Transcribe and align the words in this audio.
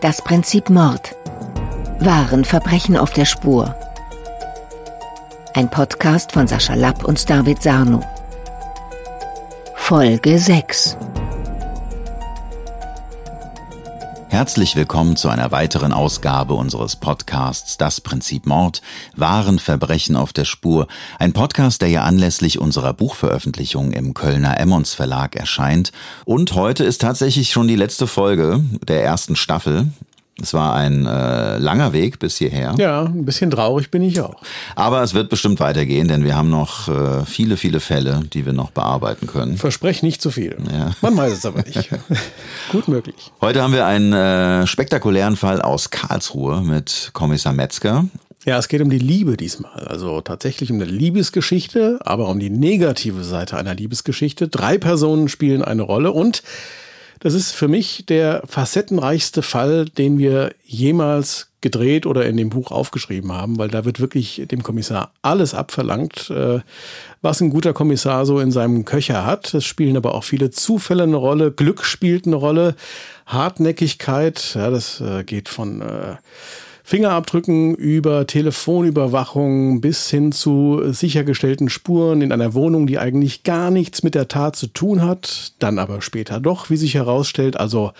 Das 0.00 0.22
Prinzip 0.22 0.70
Mord. 0.70 1.14
Wahren 1.98 2.46
Verbrechen 2.46 2.96
auf 2.96 3.10
der 3.12 3.26
Spur. 3.26 3.74
Ein 5.52 5.68
Podcast 5.68 6.32
von 6.32 6.46
Sascha 6.46 6.72
Lapp 6.74 7.04
und 7.04 7.28
David 7.28 7.62
Sarno. 7.62 8.00
Folge 9.74 10.38
6. 10.38 10.96
Herzlich 14.40 14.74
willkommen 14.74 15.16
zu 15.16 15.28
einer 15.28 15.50
weiteren 15.50 15.92
Ausgabe 15.92 16.54
unseres 16.54 16.96
Podcasts 16.96 17.76
Das 17.76 18.00
Prinzip 18.00 18.46
Mord, 18.46 18.80
wahren 19.14 19.58
Verbrechen 19.58 20.16
auf 20.16 20.32
der 20.32 20.46
Spur. 20.46 20.86
Ein 21.18 21.34
Podcast, 21.34 21.82
der 21.82 21.90
ja 21.90 22.04
anlässlich 22.04 22.58
unserer 22.58 22.94
Buchveröffentlichung 22.94 23.92
im 23.92 24.14
Kölner 24.14 24.58
Emmons 24.58 24.94
Verlag 24.94 25.36
erscheint. 25.36 25.92
Und 26.24 26.54
heute 26.54 26.84
ist 26.84 27.02
tatsächlich 27.02 27.50
schon 27.50 27.68
die 27.68 27.76
letzte 27.76 28.06
Folge 28.06 28.64
der 28.88 29.04
ersten 29.04 29.36
Staffel. 29.36 29.88
Es 30.42 30.54
war 30.54 30.74
ein 30.74 31.06
äh, 31.06 31.58
langer 31.58 31.92
Weg 31.92 32.18
bis 32.18 32.36
hierher. 32.36 32.74
Ja, 32.78 33.04
ein 33.04 33.24
bisschen 33.24 33.50
traurig 33.50 33.90
bin 33.90 34.02
ich 34.02 34.20
auch. 34.20 34.42
Aber 34.74 35.02
es 35.02 35.14
wird 35.14 35.28
bestimmt 35.28 35.60
weitergehen, 35.60 36.08
denn 36.08 36.24
wir 36.24 36.36
haben 36.36 36.50
noch 36.50 36.88
äh, 36.88 37.24
viele, 37.24 37.56
viele 37.56 37.80
Fälle, 37.80 38.22
die 38.32 38.46
wir 38.46 38.52
noch 38.52 38.70
bearbeiten 38.70 39.26
können. 39.26 39.56
Verspreche 39.56 40.04
nicht 40.04 40.22
zu 40.22 40.30
viel. 40.30 40.56
Ja. 40.72 40.92
Man 41.02 41.16
weiß 41.16 41.32
es 41.32 41.46
aber 41.46 41.62
nicht. 41.62 41.90
Gut 42.72 42.88
möglich. 42.88 43.32
Heute 43.40 43.62
haben 43.62 43.72
wir 43.72 43.86
einen 43.86 44.12
äh, 44.12 44.66
spektakulären 44.66 45.36
Fall 45.36 45.60
aus 45.60 45.90
Karlsruhe 45.90 46.60
mit 46.62 47.10
Kommissar 47.12 47.52
Metzger. 47.52 48.04
Ja, 48.46 48.56
es 48.58 48.68
geht 48.68 48.80
um 48.80 48.88
die 48.88 48.98
Liebe 48.98 49.36
diesmal. 49.36 49.86
Also 49.86 50.22
tatsächlich 50.22 50.70
um 50.70 50.80
eine 50.80 50.90
Liebesgeschichte, 50.90 51.98
aber 52.02 52.28
um 52.28 52.40
die 52.40 52.48
negative 52.48 53.22
Seite 53.22 53.58
einer 53.58 53.74
Liebesgeschichte. 53.74 54.48
Drei 54.48 54.78
Personen 54.78 55.28
spielen 55.28 55.62
eine 55.62 55.82
Rolle 55.82 56.12
und 56.12 56.42
das 57.20 57.34
ist 57.34 57.52
für 57.52 57.68
mich 57.68 58.04
der 58.06 58.42
facettenreichste 58.46 59.42
Fall, 59.42 59.84
den 59.84 60.18
wir 60.18 60.54
jemals 60.64 61.48
gedreht 61.60 62.06
oder 62.06 62.24
in 62.24 62.38
dem 62.38 62.48
Buch 62.48 62.70
aufgeschrieben 62.70 63.32
haben, 63.32 63.58
weil 63.58 63.68
da 63.68 63.84
wird 63.84 64.00
wirklich 64.00 64.42
dem 64.50 64.62
Kommissar 64.62 65.12
alles 65.20 65.52
abverlangt, 65.52 66.30
äh, 66.30 66.60
was 67.20 67.42
ein 67.42 67.50
guter 67.50 67.74
Kommissar 67.74 68.24
so 68.24 68.40
in 68.40 68.50
seinem 68.50 68.86
Köcher 68.86 69.26
hat. 69.26 69.52
Es 69.52 69.66
spielen 69.66 69.98
aber 69.98 70.14
auch 70.14 70.24
viele 70.24 70.50
Zufälle 70.50 71.02
eine 71.02 71.16
Rolle, 71.16 71.52
Glück 71.52 71.84
spielt 71.84 72.26
eine 72.26 72.36
Rolle, 72.36 72.74
Hartnäckigkeit, 73.26 74.54
ja, 74.54 74.70
das 74.70 75.02
äh, 75.02 75.22
geht 75.22 75.50
von 75.50 75.82
äh, 75.82 76.16
Fingerabdrücken 76.90 77.76
über 77.76 78.26
Telefonüberwachung 78.26 79.80
bis 79.80 80.10
hin 80.10 80.32
zu 80.32 80.82
sichergestellten 80.90 81.68
Spuren 81.68 82.20
in 82.20 82.32
einer 82.32 82.52
Wohnung, 82.52 82.88
die 82.88 82.98
eigentlich 82.98 83.44
gar 83.44 83.70
nichts 83.70 84.02
mit 84.02 84.16
der 84.16 84.26
Tat 84.26 84.56
zu 84.56 84.66
tun 84.66 85.00
hat, 85.00 85.52
dann 85.60 85.78
aber 85.78 86.02
später 86.02 86.40
doch, 86.40 86.68
wie 86.68 86.76
sich 86.76 86.94
herausstellt. 86.94 87.56
Also 87.56 87.92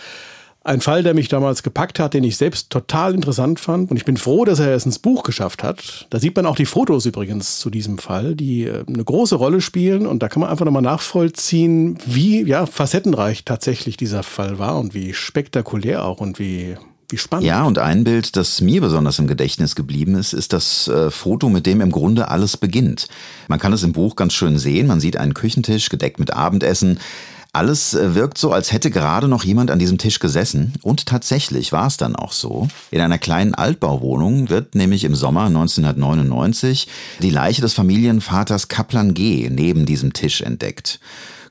ein 0.64 0.80
Fall, 0.80 1.05
der 1.05 1.14
mich 1.14 1.28
damals 1.28 1.62
gepackt 1.62 2.00
hat, 2.00 2.14
den 2.14 2.24
ich 2.24 2.36
selbst 2.36 2.70
total 2.70 3.14
interessant 3.14 3.60
fand. 3.60 3.92
Und 3.92 3.97
ich 3.97 4.05
bin 4.05 4.16
froh, 4.16 4.44
dass 4.44 4.58
er 4.58 4.74
es 4.74 4.86
ins 4.86 4.98
Buch 4.98 5.22
geschafft 5.22 5.62
hat. 5.62 6.08
Da 6.10 6.19
sieht 6.19 6.34
man 6.34 6.44
auch 6.44 6.56
die 6.56 6.66
Fotos 6.66 7.06
übrigens 7.06 7.60
zu 7.60 7.70
diesem 7.70 7.98
Fall, 7.98 8.34
die 8.34 8.64
äh, 8.64 8.82
eine 8.88 9.04
große 9.04 9.36
Rolle 9.36 9.60
spielen. 9.60 10.04
Und 10.04 10.20
da 10.20 10.28
kann 10.28 10.41
man 10.41 10.50
einfach 10.50 10.64
nochmal 10.64 10.82
nachvollziehen, 10.82 11.97
wie 12.06 12.42
ja, 12.42 12.66
facettenreich 12.66 13.44
tatsächlich 13.44 13.97
dieser 13.97 14.25
Fall 14.25 14.58
war 14.58 14.80
und 14.80 14.94
wie 14.94 15.14
spektakulär 15.14 16.04
auch 16.04 16.20
und 16.20 16.41
wie 16.41 16.75
wie 17.12 17.19
spannend. 17.19 17.47
Ja, 17.47 17.64
und 17.64 17.78
ein 17.78 18.05
Bild, 18.05 18.36
das 18.36 18.61
mir 18.61 18.80
besonders 18.80 19.19
im 19.19 19.27
Gedächtnis 19.27 19.75
geblieben 19.75 20.14
ist, 20.14 20.33
ist 20.33 20.53
das 20.53 20.89
äh, 20.89 21.11
Foto, 21.11 21.48
mit 21.48 21.66
dem 21.66 21.80
im 21.80 21.91
Grunde 21.91 22.28
alles 22.28 22.56
beginnt. 22.56 23.08
Man 23.48 23.58
kann 23.58 23.72
es 23.72 23.83
im 23.83 23.92
Buch 23.92 24.16
ganz 24.16 24.33
schön 24.33 24.58
sehen. 24.58 24.86
Man 24.86 25.00
sieht 25.00 25.16
einen 25.16 25.34
Küchentisch 25.34 25.88
gedeckt 25.88 26.19
mit 26.19 26.33
Abendessen. 26.33 26.98
Alles 27.53 27.94
äh, 27.94 28.14
wirkt 28.14 28.38
so, 28.38 28.53
als 28.53 28.70
hätte 28.70 28.91
gerade 28.91 29.27
noch 29.27 29.42
jemand 29.42 29.72
an 29.72 29.81
diesem 29.81 29.98
Tisch 29.98 30.20
gesessen. 30.20 30.75
Und 30.83 31.06
tatsächlich 31.06 31.72
war 31.72 31.88
es 31.88 31.97
dann 31.97 32.14
auch 32.14 32.33
so. 32.33 32.69
In 32.92 33.00
einer 33.00 33.19
kleinen 33.19 33.54
Altbauwohnung 33.54 34.50
wird 34.50 34.76
nämlich 34.76 35.03
im 35.04 35.16
Sommer 35.16 35.47
1999 35.47 36.87
die 37.20 37.31
Leiche 37.31 37.60
des 37.60 37.75
Familienvaters 37.75 38.69
Kaplan 38.69 39.15
G. 39.15 39.49
neben 39.50 39.84
diesem 39.84 40.12
Tisch 40.12 40.43
entdeckt. 40.43 41.00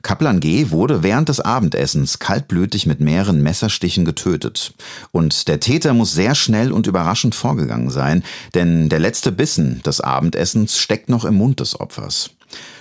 Kaplan 0.02 0.40
G. 0.40 0.70
wurde 0.70 1.02
während 1.02 1.28
des 1.28 1.40
Abendessens 1.40 2.18
kaltblütig 2.18 2.86
mit 2.86 3.00
mehreren 3.00 3.42
Messerstichen 3.42 4.04
getötet. 4.04 4.72
Und 5.12 5.48
der 5.48 5.60
Täter 5.60 5.92
muss 5.92 6.12
sehr 6.12 6.34
schnell 6.34 6.72
und 6.72 6.86
überraschend 6.86 7.34
vorgegangen 7.34 7.90
sein, 7.90 8.22
denn 8.54 8.88
der 8.88 8.98
letzte 8.98 9.30
Bissen 9.30 9.82
des 9.82 10.00
Abendessens 10.00 10.78
steckt 10.78 11.08
noch 11.08 11.24
im 11.24 11.34
Mund 11.34 11.60
des 11.60 11.78
Opfers. 11.78 12.30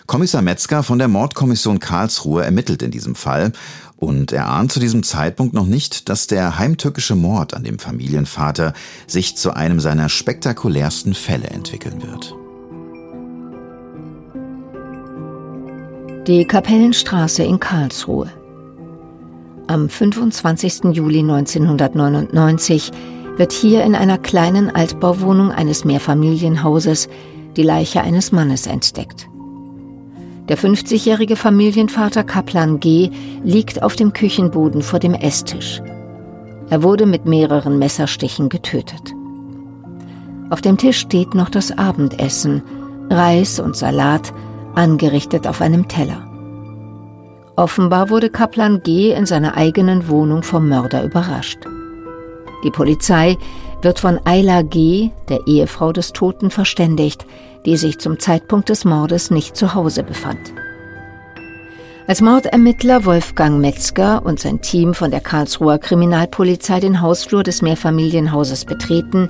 Kommissar 0.08 0.42
Metzger 0.42 0.82
von 0.82 0.98
der 0.98 1.08
Mordkommission 1.08 1.80
Karlsruhe 1.80 2.44
ermittelt 2.44 2.82
in 2.82 2.90
diesem 2.90 3.14
Fall 3.14 3.52
und 3.96 4.32
er 4.32 4.48
ahnt 4.48 4.72
zu 4.72 4.80
diesem 4.80 5.04
Zeitpunkt 5.04 5.54
noch 5.54 5.68
nicht, 5.68 6.10
dass 6.10 6.26
der 6.26 6.58
heimtückische 6.58 7.16
Mord 7.16 7.54
an 7.54 7.64
dem 7.64 7.80
Familienvater 7.80 8.74
sich 9.06 9.36
zu 9.36 9.54
einem 9.54 9.80
seiner 9.80 10.10
spektakulärsten 10.10 11.14
Fälle 11.14 11.48
entwickeln 11.48 12.02
wird. 12.02 12.36
Die 16.28 16.46
Kapellenstraße 16.46 17.44
in 17.44 17.60
Karlsruhe. 17.60 18.30
Am 19.68 19.88
25. 19.88 20.94
Juli 20.94 21.20
1999 21.20 22.92
wird 23.38 23.54
hier 23.54 23.84
in 23.84 23.96
einer 23.96 24.18
kleinen 24.18 24.70
Altbauwohnung 24.70 25.52
eines 25.52 25.86
Mehrfamilienhauses 25.86 27.08
die 27.56 27.64
Leiche 27.64 28.02
eines 28.02 28.32
Mannes 28.32 28.68
entdeckt. 28.68 29.28
Der 30.50 30.58
50-jährige 30.58 31.38
Familienvater 31.38 32.26
Kaplan 32.26 32.80
G. 32.80 33.10
liegt 33.44 33.82
auf 33.82 33.96
dem 33.96 34.12
Küchenboden 34.12 34.82
vor 34.82 35.00
dem 35.00 35.14
Esstisch. 35.14 35.82
Er 36.70 36.84
wurde 36.84 37.06
mit 37.06 37.26
mehreren 37.26 37.80
Messerstichen 37.80 38.50
getötet. 38.50 39.14
Auf 40.50 40.62
dem 40.62 40.78
Tisch 40.78 41.00
steht 41.00 41.34
noch 41.34 41.50
das 41.50 41.76
Abendessen, 41.78 42.62
Reis 43.10 43.60
und 43.60 43.76
Salat, 43.76 44.34
angerichtet 44.80 45.46
auf 45.46 45.62
einem 45.62 45.88
Teller. 45.88 46.26
Offenbar 47.58 48.10
wurde 48.10 48.30
Kaplan 48.30 48.82
G. 48.82 49.12
in 49.12 49.26
seiner 49.26 49.58
eigenen 49.58 50.08
Wohnung 50.08 50.42
vom 50.44 50.70
Mörder 50.70 51.04
überrascht. 51.04 51.60
Die 52.64 52.72
Polizei 52.72 53.38
wird 53.82 54.00
von 54.00 54.20
Ayla 54.24 54.62
G., 54.62 55.12
der 55.28 55.46
Ehefrau 55.46 55.92
des 55.92 56.14
Toten, 56.14 56.50
verständigt, 56.50 57.26
die 57.66 57.76
sich 57.76 58.00
zum 58.00 58.20
Zeitpunkt 58.20 58.70
des 58.70 58.86
Mordes 58.86 59.32
nicht 59.32 59.58
zu 59.58 59.74
Hause 59.74 60.04
befand. 60.04 60.54
Als 62.08 62.22
Mordermittler 62.22 63.04
Wolfgang 63.04 63.60
Metzger 63.60 64.26
und 64.26 64.40
sein 64.40 64.62
Team 64.62 64.94
von 64.94 65.12
der 65.12 65.22
Karlsruher 65.22 65.78
Kriminalpolizei 65.78 66.80
den 66.80 67.02
Hausflur 67.02 67.44
des 67.44 67.62
Mehrfamilienhauses 67.62 68.64
betreten, 68.64 69.30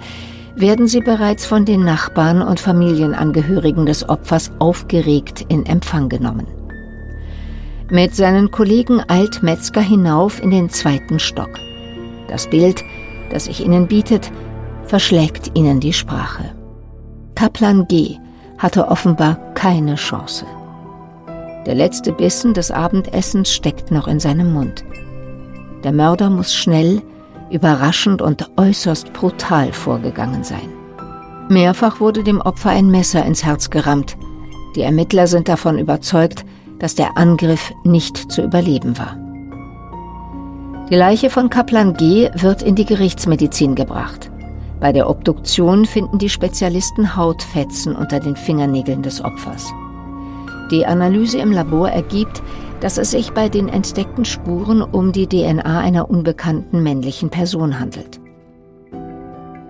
werden 0.56 0.88
sie 0.88 1.02
bereits 1.02 1.46
von 1.46 1.66
den 1.66 1.84
Nachbarn 1.84 2.42
und 2.42 2.60
Familienangehörigen 2.60 3.86
des 3.86 4.08
Opfers 4.08 4.52
aufgeregt 4.60 5.46
in 5.48 5.66
Empfang 5.66 6.10
genommen. 6.10 6.48
Mit 7.90 8.16
seinen 8.16 8.52
Kollegen 8.52 9.02
eilt 9.08 9.42
Metzger 9.42 9.82
hinauf 9.82 10.42
in 10.44 10.52
den 10.52 10.70
zweiten 10.70 11.20
Stock. 11.20 11.50
Das 12.28 12.48
Bild, 12.48 12.84
das 13.32 13.46
sich 13.46 13.66
ihnen 13.66 13.88
bietet, 13.88 14.32
verschlägt 14.86 15.52
ihnen 15.56 15.80
die 15.80 15.94
Sprache. 15.94 16.56
Kaplan 17.36 17.88
G. 17.88 18.18
hatte 18.58 18.88
offenbar 18.88 19.36
keine 19.54 19.96
Chance. 19.96 20.46
Der 21.66 21.76
letzte 21.76 22.12
Bissen 22.12 22.54
des 22.54 22.72
Abendessens 22.72 23.52
steckt 23.52 23.92
noch 23.92 24.08
in 24.08 24.20
seinem 24.20 24.54
Mund. 24.54 24.84
Der 25.84 25.92
Mörder 25.92 26.30
muss 26.30 26.54
schnell, 26.54 27.02
überraschend 27.52 28.22
und 28.22 28.50
äußerst 28.58 29.14
brutal 29.14 29.74
vorgegangen 29.74 30.44
sein. 30.44 30.70
Mehrfach 31.50 32.00
wurde 32.00 32.24
dem 32.24 32.42
Opfer 32.42 32.70
ein 32.70 32.92
Messer 32.92 33.26
ins 33.26 33.44
Herz 33.44 33.70
gerammt. 33.70 34.18
Die 34.76 34.82
Ermittler 34.82 35.28
sind 35.28 35.50
davon 35.50 35.80
überzeugt, 35.80 36.46
dass 36.78 36.96
der 36.96 37.18
Angriff 37.18 37.74
nicht 37.84 38.32
zu 38.32 38.44
überleben 38.44 38.98
war. 38.98 39.18
Die 40.90 40.96
Leiche 40.96 41.30
von 41.30 41.50
Kaplan 41.50 41.94
G. 41.94 42.30
wird 42.36 42.62
in 42.62 42.76
die 42.76 42.86
Gerichtsmedizin 42.86 43.76
gebracht. 43.76 44.32
Bei 44.80 44.92
der 44.92 45.10
Obduktion 45.10 45.86
finden 45.86 46.18
die 46.20 46.30
Spezialisten 46.30 47.16
Hautfetzen 47.16 47.96
unter 47.96 48.20
den 48.20 48.36
Fingernägeln 48.36 49.02
des 49.02 49.24
Opfers. 49.24 49.72
Die 50.72 50.86
Analyse 50.86 51.40
im 51.40 51.52
Labor 51.52 51.90
ergibt, 51.90 52.42
dass 52.80 52.98
es 52.98 53.12
sich 53.12 53.32
bei 53.32 53.50
den 53.50 53.68
entdeckten 53.68 54.26
Spuren 54.26 54.82
um 54.82 55.12
die 55.12 55.28
DNA 55.28 55.80
einer 55.80 56.10
unbekannten 56.10 56.84
männlichen 56.84 57.30
Person 57.30 57.80
handelt. 57.80 58.20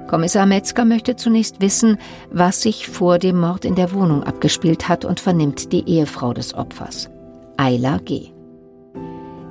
Kommissar 0.08 0.48
Metzger 0.48 0.86
möchte 0.86 1.16
zunächst 1.16 1.62
wissen, 1.62 1.98
was 2.32 2.64
sich 2.64 2.88
vor 2.88 3.20
dem 3.20 3.40
Mord 3.40 3.64
in 3.64 3.76
der 3.76 3.94
Wohnung 3.94 4.24
abgespielt 4.24 4.90
hat 4.90 5.06
und 5.06 5.20
vernimmt 5.20 5.72
die 5.72 5.88
Ehefrau 5.88 6.34
des 6.34 6.56
Opfers, 6.56 7.12
Ayla 7.58 8.00
G. 8.00 8.32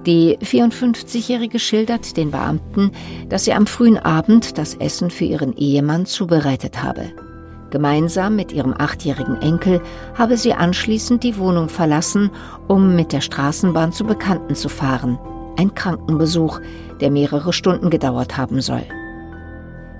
Die 0.04 0.38
54-Jährige 0.38 1.58
schildert 1.58 2.16
den 2.16 2.30
Beamten, 2.30 2.92
dass 3.28 3.44
sie 3.44 3.52
am 3.52 3.66
frühen 3.66 3.98
Abend 3.98 4.58
das 4.58 4.74
Essen 4.74 5.10
für 5.10 5.26
ihren 5.26 5.56
Ehemann 5.56 6.06
zubereitet 6.06 6.82
habe. 6.82 7.12
Gemeinsam 7.70 8.36
mit 8.36 8.52
ihrem 8.52 8.74
achtjährigen 8.76 9.40
Enkel 9.42 9.82
habe 10.14 10.36
sie 10.36 10.54
anschließend 10.54 11.22
die 11.22 11.36
Wohnung 11.36 11.68
verlassen, 11.68 12.30
um 12.66 12.96
mit 12.96 13.12
der 13.12 13.20
Straßenbahn 13.20 13.92
zu 13.92 14.04
Bekannten 14.04 14.54
zu 14.54 14.68
fahren. 14.68 15.18
Ein 15.56 15.74
Krankenbesuch, 15.74 16.60
der 17.00 17.10
mehrere 17.10 17.52
Stunden 17.52 17.90
gedauert 17.90 18.36
haben 18.36 18.60
soll. 18.60 18.84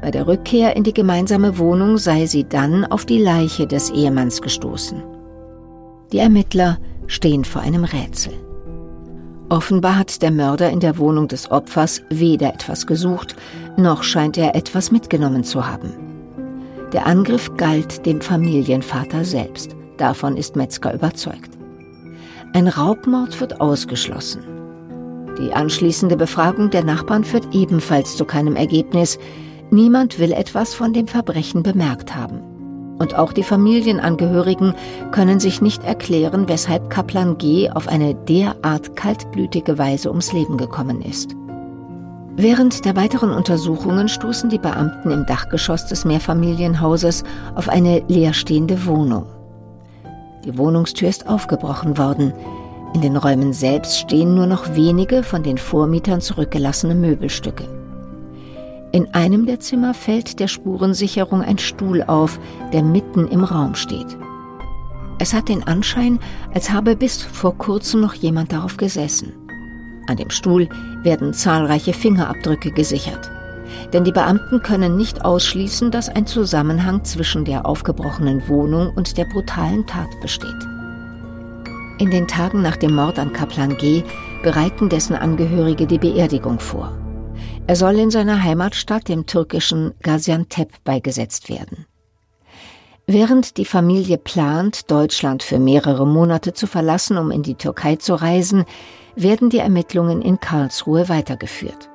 Bei 0.00 0.11
der 0.11 0.26
Rückkehr 0.26 0.76
in 0.76 0.85
die 0.85 0.94
gemeinsame 0.94 1.59
Wohnung 1.59 1.99
sei 1.99 2.26
sie 2.26 2.44
dann 2.44 2.85
auf 2.85 3.05
die 3.05 3.20
Leiche 3.20 3.67
des 3.67 3.91
Ehemanns 3.91 4.41
gestoßen. 4.41 5.03
Die 6.12 6.19
Ermittler 6.19 6.79
stehen 7.06 7.44
vor 7.44 7.62
einem 7.62 7.85
Rätsel. 7.85 8.32
Offenbar 9.50 9.99
hat 9.99 10.23
der 10.23 10.31
Mörder 10.31 10.71
in 10.71 10.81
der 10.81 10.99
Wohnung 10.99 11.26
des 11.26 11.50
Opfers 11.50 12.03
weder 12.11 12.55
etwas 12.55 12.87
gesucht, 12.87 13.35
noch 13.76 14.03
scheint 14.03 14.38
er 14.38 14.55
etwas 14.55 14.91
mitgenommen 14.91 15.43
zu 15.43 15.67
haben. 15.67 16.07
Der 16.93 17.06
Angriff 17.06 17.55
galt 17.58 18.06
dem 18.06 18.23
Familienvater 18.23 19.23
selbst. 19.23 19.76
Davon 19.99 20.38
ist 20.38 20.56
Metzger 20.56 20.94
überzeugt. 20.94 21.50
Ein 22.55 22.67
Raubmord 22.67 23.38
wird 23.40 23.61
ausgeschlossen. 23.61 24.43
Die 25.38 25.52
anschließende 25.52 26.17
Befragung 26.17 26.70
der 26.70 26.85
Nachbarn 26.85 27.25
führt 27.25 27.55
ebenfalls 27.55 28.17
zu 28.17 28.25
keinem 28.25 28.56
Ergebnis. 28.56 29.19
Niemand 29.70 30.19
will 30.19 30.32
etwas 30.32 30.75
von 30.75 30.94
dem 30.94 31.06
Verbrechen 31.06 31.62
bemerkt 31.62 32.17
haben. 32.17 32.40
Und 32.99 33.14
auch 33.17 33.35
die 33.35 33.43
Familienangehörigen 33.43 34.75
können 35.12 35.40
sich 35.40 35.61
nicht 35.61 35.85
erklären, 35.85 36.49
weshalb 36.49 36.88
Kaplan 36.88 37.37
G. 37.37 37.70
auf 37.70 37.87
eine 37.87 38.14
derart 38.14 38.96
kaltblütige 38.96 39.76
Weise 39.76 40.08
ums 40.08 40.32
Leben 40.32 40.56
gekommen 40.56 41.02
ist. 41.02 41.37
Während 42.40 42.85
der 42.85 42.94
weiteren 42.94 43.32
Untersuchungen 43.32 44.06
stoßen 44.06 44.49
die 44.49 44.61
Beamten 44.61 45.11
im 45.11 45.26
Dachgeschoss 45.26 45.87
des 45.87 46.05
Mehrfamilienhauses 46.05 47.25
auf 47.56 47.69
eine 47.69 48.05
leerstehende 48.06 48.87
Wohnung. 48.87 49.26
Die 50.44 50.56
Wohnungstür 50.56 51.08
ist 51.08 51.29
aufgebrochen 51.29 51.99
worden. 51.99 52.32
In 52.94 53.00
den 53.00 53.17
Räumen 53.17 53.52
selbst 53.52 53.99
stehen 53.99 54.37
nur 54.37 54.46
noch 54.46 54.76
wenige 54.76 55.25
von 55.25 55.43
den 55.43 55.58
Vormietern 55.58 56.20
zurückgelassene 56.20 56.94
Möbelstücke. 56.94 57.64
In 58.93 59.12
einem 59.14 59.44
der 59.44 59.58
Zimmer 59.58 59.93
fällt 59.93 60.38
der 60.38 60.46
Spurensicherung 60.46 61.43
ein 61.43 61.58
Stuhl 61.58 62.05
auf, 62.05 62.38
der 62.73 62.85
mitten 62.85 63.26
im 63.26 63.43
Raum 63.43 63.75
steht. 63.75 64.17
Es 65.19 65.35
hat 65.35 65.49
den 65.49 65.64
Anschein, 65.67 66.20
als 66.55 66.70
habe 66.70 66.94
bis 66.94 67.20
vor 67.20 67.58
kurzem 67.58 68.00
noch 68.00 68.14
jemand 68.14 68.52
darauf 68.52 68.76
gesessen. 68.76 69.48
An 70.08 70.16
dem 70.16 70.31
Stuhl 70.31 70.69
werden 71.02 71.34
zahlreiche 71.34 71.93
Fingerabdrücke 71.93 72.72
gesichert. 72.72 73.31
Denn 73.93 74.05
die 74.05 74.12
Beamten 74.12 74.62
können 74.62 74.96
nicht 74.96 75.25
ausschließen, 75.25 75.90
dass 75.90 76.08
ein 76.08 76.26
Zusammenhang 76.26 77.05
zwischen 77.05 77.44
der 77.44 77.66
aufgebrochenen 77.66 78.49
Wohnung 78.49 78.90
und 78.96 79.19
der 79.19 79.26
brutalen 79.26 79.87
Tat 79.87 80.08
besteht. 80.22 80.66
In 81.99 82.10
den 82.10 82.26
Tagen 82.26 82.62
nach 82.62 82.76
dem 82.76 82.94
Mord 82.94 83.19
an 83.19 83.32
Kaplan 83.32 83.76
G. 83.76 84.02
bereiten 84.43 84.88
dessen 84.88 85.14
Angehörige 85.14 85.87
die 85.87 85.99
Beerdigung 85.99 86.58
vor. 86.58 86.96
Er 87.66 87.76
soll 87.76 87.99
in 87.99 88.11
seiner 88.11 88.43
Heimatstadt, 88.43 89.08
dem 89.08 89.26
türkischen 89.26 89.93
Gaziantep, 90.02 90.70
beigesetzt 90.84 91.50
werden. 91.50 91.84
Während 93.06 93.56
die 93.58 93.64
Familie 93.64 94.16
plant, 94.16 94.90
Deutschland 94.90 95.43
für 95.43 95.58
mehrere 95.58 96.06
Monate 96.06 96.52
zu 96.52 96.66
verlassen, 96.66 97.19
um 97.19 97.31
in 97.31 97.43
die 97.43 97.56
Türkei 97.56 97.96
zu 97.96 98.14
reisen, 98.14 98.64
werden 99.23 99.50
die 99.50 99.59
Ermittlungen 99.59 100.23
in 100.23 100.41
Karlsruhe 100.41 101.09
weitergeführt. 101.09 101.91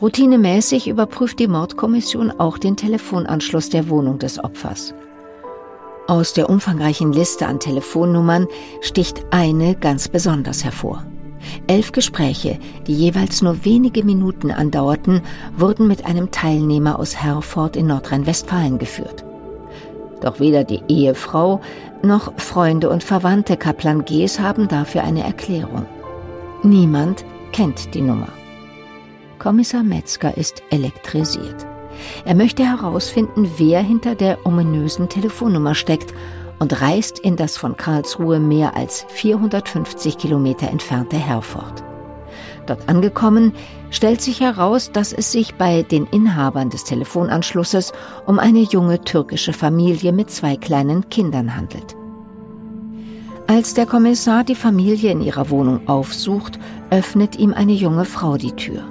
Routinemäßig 0.00 0.86
überprüft 0.86 1.38
die 1.38 1.48
Mordkommission 1.48 2.30
auch 2.38 2.58
den 2.58 2.76
Telefonanschluss 2.76 3.68
der 3.68 3.88
Wohnung 3.88 4.18
des 4.18 4.42
Opfers. 4.42 4.94
Aus 6.06 6.32
der 6.32 6.48
umfangreichen 6.48 7.12
Liste 7.12 7.46
an 7.46 7.60
Telefonnummern 7.60 8.46
sticht 8.80 9.26
eine 9.30 9.74
ganz 9.74 10.08
besonders 10.08 10.64
hervor. 10.64 11.04
Elf 11.66 11.92
Gespräche, 11.92 12.58
die 12.86 12.94
jeweils 12.94 13.42
nur 13.42 13.64
wenige 13.64 14.04
Minuten 14.04 14.50
andauerten, 14.50 15.22
wurden 15.56 15.86
mit 15.86 16.06
einem 16.06 16.30
Teilnehmer 16.30 16.98
aus 16.98 17.16
Herford 17.16 17.76
in 17.76 17.86
Nordrhein-Westfalen 17.86 18.78
geführt. 18.78 19.24
Doch 20.20 20.40
weder 20.40 20.64
die 20.64 20.82
Ehefrau 20.88 21.60
noch 22.02 22.32
Freunde 22.38 22.90
und 22.90 23.04
Verwandte 23.04 23.56
Kaplan 23.56 24.04
Gs 24.04 24.40
haben 24.40 24.68
dafür 24.68 25.04
eine 25.04 25.24
Erklärung. 25.24 25.86
Niemand 26.62 27.24
kennt 27.52 27.94
die 27.94 28.00
Nummer. 28.00 28.28
Kommissar 29.38 29.84
Metzger 29.84 30.36
ist 30.36 30.62
elektrisiert. 30.70 31.66
Er 32.24 32.34
möchte 32.34 32.64
herausfinden, 32.64 33.48
wer 33.56 33.80
hinter 33.80 34.14
der 34.14 34.44
ominösen 34.44 35.08
Telefonnummer 35.08 35.74
steckt 35.74 36.12
und 36.58 36.80
reist 36.80 37.20
in 37.20 37.36
das 37.36 37.56
von 37.56 37.76
Karlsruhe 37.76 38.40
mehr 38.40 38.76
als 38.76 39.06
450 39.08 40.18
Kilometer 40.18 40.68
entfernte 40.68 41.16
Herford. 41.16 41.84
Dort 42.66 42.88
angekommen, 42.88 43.52
stellt 43.90 44.20
sich 44.20 44.40
heraus, 44.40 44.90
dass 44.92 45.12
es 45.12 45.32
sich 45.32 45.54
bei 45.54 45.82
den 45.82 46.06
Inhabern 46.06 46.70
des 46.70 46.84
Telefonanschlusses 46.84 47.92
um 48.26 48.38
eine 48.38 48.60
junge 48.60 49.00
türkische 49.00 49.52
Familie 49.52 50.12
mit 50.12 50.30
zwei 50.30 50.56
kleinen 50.56 51.08
Kindern 51.08 51.56
handelt. 51.56 51.97
Als 53.50 53.72
der 53.72 53.86
Kommissar 53.86 54.44
die 54.44 54.54
Familie 54.54 55.10
in 55.10 55.22
ihrer 55.22 55.48
Wohnung 55.48 55.88
aufsucht, 55.88 56.58
öffnet 56.90 57.38
ihm 57.38 57.54
eine 57.54 57.72
junge 57.72 58.04
Frau 58.04 58.36
die 58.36 58.52
Tür. 58.52 58.82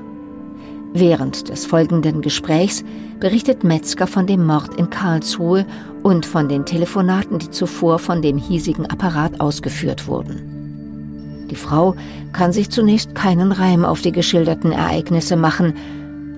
Während 0.94 1.50
des 1.50 1.68
folgenden 1.68 2.24
Gesprächs 2.24 2.84
berichtet 3.20 3.64
Metzger 3.64 4.08
von 4.08 4.26
dem 4.26 4.48
Mord 4.48 4.74
in 4.80 4.90
Karlsruhe 4.90 5.64
und 6.02 6.26
von 6.26 6.50
den 6.50 6.66
Telefonaten, 6.66 7.38
die 7.38 7.52
zuvor 7.52 8.00
von 8.00 8.24
dem 8.24 8.40
hiesigen 8.40 8.88
Apparat 8.88 9.40
ausgeführt 9.40 10.08
wurden. 10.08 11.46
Die 11.52 11.56
Frau 11.56 11.96
kann 12.34 12.52
sich 12.52 12.72
zunächst 12.72 13.14
keinen 13.14 13.52
Reim 13.52 13.86
auf 13.86 14.02
die 14.02 14.12
geschilderten 14.12 14.72
Ereignisse 14.72 15.36
machen, 15.36 15.76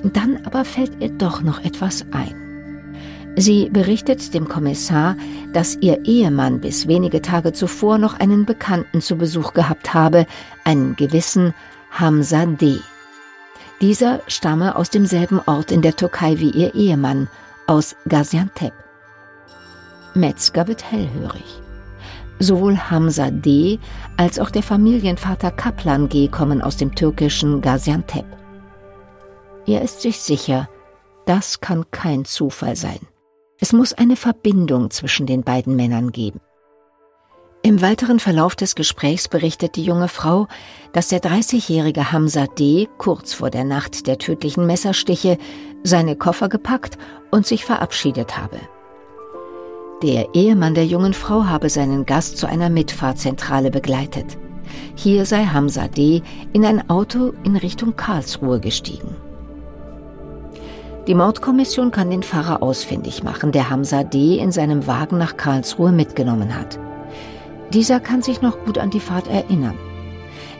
dann 0.04 0.39
aber 0.44 0.66
fällt 0.66 0.92
ihr 1.01 1.10
doch 1.10 1.42
noch 1.42 1.63
etwas 1.63 2.06
ein. 2.12 2.49
Sie 3.39 3.69
berichtet 3.69 4.33
dem 4.33 4.50
Kommissar, 4.50 5.15
dass 5.53 5.77
ihr 5.80 6.03
Ehemann 6.03 6.59
bis 6.59 6.89
wenige 6.89 7.21
Tage 7.21 7.53
zuvor 7.53 7.97
noch 7.97 8.19
einen 8.19 8.45
Bekannten 8.45 9.00
zu 9.00 9.15
Besuch 9.15 9.53
gehabt 9.53 9.94
habe, 9.94 10.25
einen 10.65 10.97
gewissen 10.97 11.53
Hamza 11.89 12.45
D. 12.45 12.80
Dieser 13.80 14.19
stamme 14.27 14.75
aus 14.75 14.89
demselben 14.89 15.39
Ort 15.45 15.71
in 15.71 15.81
der 15.81 15.95
Türkei 15.95 16.38
wie 16.39 16.50
ihr 16.50 16.75
Ehemann, 16.75 17.30
aus 17.65 17.95
Gaziantep. 18.09 18.74
Metzger 20.15 20.68
wird 20.68 20.92
hellhörig. 20.92 21.62
Sowohl 22.39 22.77
Hamza 22.77 23.31
D. 23.31 23.80
als 24.18 24.38
auch 24.38 24.50
der 24.50 24.63
Familienvater 24.63 25.51
Kaplan 25.51 26.09
G. 26.09 26.28
kommen 26.28 26.61
aus 26.61 26.75
dem 26.75 26.94
türkischen 26.94 27.61
Gaziantep. 27.61 28.25
Er 29.66 29.81
ist 29.81 30.02
sich 30.02 30.19
sicher, 30.19 30.68
das 31.25 31.61
kann 31.61 31.85
kein 31.92 32.25
Zufall 32.25 32.75
sein. 32.75 32.99
Es 33.61 33.73
muss 33.73 33.92
eine 33.92 34.16
Verbindung 34.16 34.89
zwischen 34.89 35.25
den 35.25 35.44
beiden 35.44 35.75
Männern 35.75 36.11
geben. 36.13 36.39
Im 37.61 37.81
weiteren 37.81 38.19
Verlauf 38.19 38.56
des 38.56 38.73
Gesprächs 38.73 39.28
berichtet 39.28 39.75
die 39.75 39.83
junge 39.83 40.07
Frau, 40.07 40.47
dass 40.94 41.09
der 41.09 41.19
30-jährige 41.19 42.13
Hamza 42.13 42.47
D. 42.47 42.87
kurz 42.97 43.33
vor 43.33 43.49
der 43.49 43.66
Nacht 43.66 44.07
der 44.07 44.18
tödlichen 44.18 44.66
Messerstiche 44.66 45.37
seine 45.83 46.16
Koffer 46.16 46.47
gepackt 46.47 46.97
und 47.31 47.45
sich 47.45 47.66
verabschiedet 47.66 48.37
habe. 48.37 48.59
Der 50.04 50.33
Ehemann 50.33 50.73
der 50.73 50.85
jungen 50.85 51.13
Frau 51.13 51.44
habe 51.44 51.69
seinen 51.69 52.06
Gast 52.06 52.37
zu 52.37 52.47
einer 52.47 52.69
Mitfahrzentrale 52.69 53.71
begleitet. 53.71 54.37
Hier 54.95 55.25
sei 55.25 55.44
Hamza 55.44 55.89
D. 55.89 56.21
in 56.54 56.63
ein 56.63 56.89
Auto 56.89 57.33
in 57.44 57.57
Richtung 57.57 57.97
Karlsruhe 57.97 58.61
gestiegen. 58.61 59.18
Die 61.09 61.16
Mordkommission 61.16 61.89
kann 61.89 62.11
den 62.11 62.21
Fahrer 62.21 62.61
ausfindig 62.61 63.23
machen, 63.23 63.51
der 63.51 63.71
Hamza 63.71 64.04
D. 64.04 64.37
in 64.37 64.51
seinem 64.51 64.85
Wagen 64.85 65.18
nach 65.18 65.37
Karlsruhe 65.37 65.92
mitgenommen 65.92 66.56
hat. 66.56 66.80
Dieser 67.73 67.99
kann 67.99 68.21
sich 68.21 68.44
noch 68.44 68.63
gut 68.63 68.78
an 68.78 68.92
die 68.92 68.99
Fahrt 68.99 69.28
erinnern. 69.28 69.73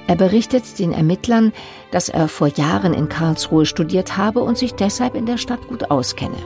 Er 0.08 0.16
berichtet 0.16 0.80
den 0.80 0.92
Ermittlern, 0.92 1.54
dass 1.92 2.10
er 2.10 2.28
vor 2.28 2.48
Jahren 2.48 2.96
in 2.96 3.10
Karlsruhe 3.10 3.68
studiert 3.68 4.18
habe 4.18 4.40
und 4.40 4.58
sich 4.58 4.74
deshalb 4.74 5.14
in 5.14 5.28
der 5.28 5.38
Stadt 5.38 5.68
gut 5.68 5.92
auskenne. 5.92 6.38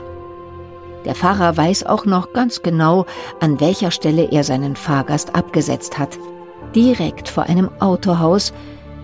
Der 1.06 1.16
Fahrer 1.16 1.56
weiß 1.56 1.86
auch 1.86 2.04
noch 2.04 2.34
ganz 2.34 2.62
genau, 2.62 3.06
an 3.40 3.62
welcher 3.62 3.92
Stelle 3.92 4.28
er 4.34 4.44
seinen 4.44 4.76
Fahrgast 4.76 5.34
abgesetzt 5.34 5.98
hat. 5.98 6.20
Direkt 6.76 7.30
vor 7.30 7.44
einem 7.44 7.70
Autohaus, 7.80 8.52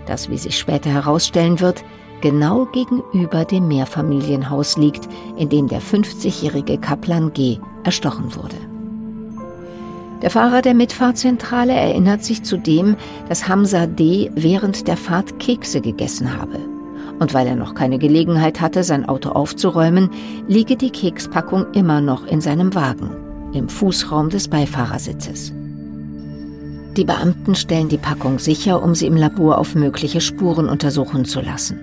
das, 0.08 0.29
wie 0.29 0.38
sich 0.38 0.60
später 0.60 0.89
herausstellen 0.89 1.62
wird, 1.62 1.86
genau 2.22 2.66
gegenüber 2.66 3.46
dem 3.46 3.68
Mehrfamilienhaus 3.68 4.78
liegt, 4.78 5.08
in 5.38 5.50
dem 5.50 5.68
der 5.68 5.82
50-jährige 5.82 6.78
Kaplan 6.78 7.34
G. 7.34 7.58
erstochen 7.84 8.36
wurde. 8.36 8.56
Der 10.22 10.30
Fahrer 10.30 10.62
der 10.62 10.74
Mitfahrzentrale 10.74 11.74
erinnert 11.74 12.24
sich 12.24 12.44
zudem, 12.44 12.98
dass 13.30 13.48
Hamza 13.48 13.88
D. 13.88 14.30
während 14.36 14.88
der 14.88 14.98
Fahrt 14.98 15.40
Kekse 15.40 15.80
gegessen 15.80 16.38
habe. 16.38 16.60
Und 17.20 17.34
weil 17.34 17.48
er 17.48 17.56
noch 17.56 17.74
keine 17.74 18.00
Gelegenheit 18.00 18.60
hatte, 18.60 18.84
sein 18.84 19.08
Auto 19.08 19.30
aufzuräumen, 19.30 20.10
liege 20.48 20.76
die 20.76 20.90
Kekspackung 20.90 21.66
immer 21.74 22.02
noch 22.02 22.26
in 22.26 22.42
seinem 22.42 22.76
Wagen, 22.76 23.12
im 23.54 23.70
Fußraum 23.70 24.30
des 24.30 24.48
Beifahrersitzes. 24.48 25.54
Die 26.98 27.06
Beamten 27.06 27.56
stellen 27.56 27.88
die 27.88 27.98
Packung 27.98 28.40
sicher, 28.40 28.84
um 28.84 28.96
sie 28.96 29.08
im 29.08 29.16
Labor 29.16 29.58
auf 29.58 29.76
mögliche 29.76 30.20
Spuren 30.20 30.68
untersuchen 30.68 31.24
zu 31.24 31.40
lassen. 31.40 31.80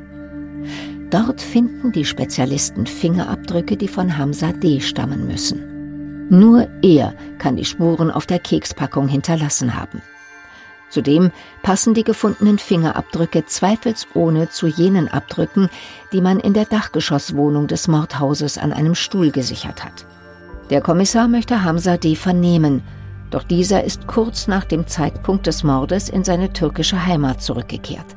Dort 1.10 1.40
finden 1.40 1.92
die 1.92 2.04
Spezialisten 2.04 2.86
Fingerabdrücke, 2.86 3.76
die 3.76 3.88
von 3.88 4.18
Hamza 4.18 4.52
D. 4.52 4.80
stammen 4.80 5.26
müssen. 5.26 6.28
Nur 6.28 6.66
er 6.82 7.14
kann 7.38 7.56
die 7.56 7.64
Spuren 7.64 8.10
auf 8.10 8.26
der 8.26 8.40
Kekspackung 8.40 9.06
hinterlassen 9.06 9.76
haben. 9.76 10.02
Zudem 10.88 11.30
passen 11.62 11.94
die 11.94 12.04
gefundenen 12.04 12.58
Fingerabdrücke 12.58 13.46
zweifelsohne 13.46 14.48
zu 14.48 14.66
jenen 14.66 15.08
Abdrücken, 15.08 15.68
die 16.12 16.20
man 16.20 16.40
in 16.40 16.54
der 16.54 16.64
Dachgeschosswohnung 16.64 17.66
des 17.66 17.86
Mordhauses 17.86 18.58
an 18.58 18.72
einem 18.72 18.94
Stuhl 18.94 19.30
gesichert 19.30 19.84
hat. 19.84 20.06
Der 20.70 20.80
Kommissar 20.80 21.28
möchte 21.28 21.62
Hamza 21.62 21.96
D. 21.96 22.16
vernehmen, 22.16 22.82
doch 23.30 23.44
dieser 23.44 23.84
ist 23.84 24.06
kurz 24.06 24.48
nach 24.48 24.64
dem 24.64 24.86
Zeitpunkt 24.86 25.46
des 25.46 25.62
Mordes 25.64 26.08
in 26.08 26.24
seine 26.24 26.52
türkische 26.52 27.06
Heimat 27.06 27.42
zurückgekehrt. 27.42 28.16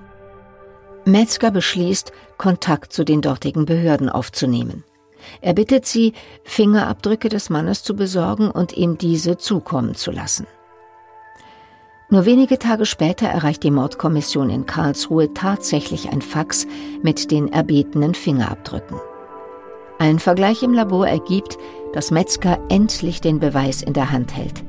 Metzger 1.12 1.51
beschließt, 1.51 2.12
Kontakt 2.38 2.94
zu 2.94 3.04
den 3.04 3.22
dortigen 3.22 3.66
Behörden 3.66 4.10
aufzunehmen. 4.10 4.84
Er 5.42 5.54
bittet 5.54 5.86
sie, 5.86 6.13
Fingerabdrücke 6.44 7.30
des 7.30 7.50
Mannes 7.50 7.84
zu 7.84 7.96
besorgen 7.96 8.50
und 8.50 8.74
ihm 8.74 8.98
diese 8.98 9.38
zukommen 9.38 9.96
zu 9.96 10.12
lassen. 10.12 10.48
Nur 12.10 12.25
wenige 12.25 12.58
Tage 12.58 12.86
später 12.86 13.28
erreicht 13.28 13.63
die 13.63 13.70
Mordkommission 13.70 14.50
in 14.50 14.66
Karlsruhe 14.66 15.34
tatsächlich 15.34 16.10
ein 16.10 16.22
Fax 16.22 16.66
mit 17.04 17.30
den 17.30 17.51
erbetenen 17.54 18.16
Fingerabdrücken. 18.16 19.00
Ein 20.00 20.18
Vergleich 20.18 20.63
im 20.63 20.74
Labor 20.74 21.08
ergibt, 21.08 21.58
dass 21.94 22.10
Metzger 22.10 22.58
endlich 22.70 23.22
den 23.22 23.39
Beweis 23.39 23.84
in 23.84 23.94
der 23.94 24.12
Hand 24.12 24.36
hält. 24.36 24.63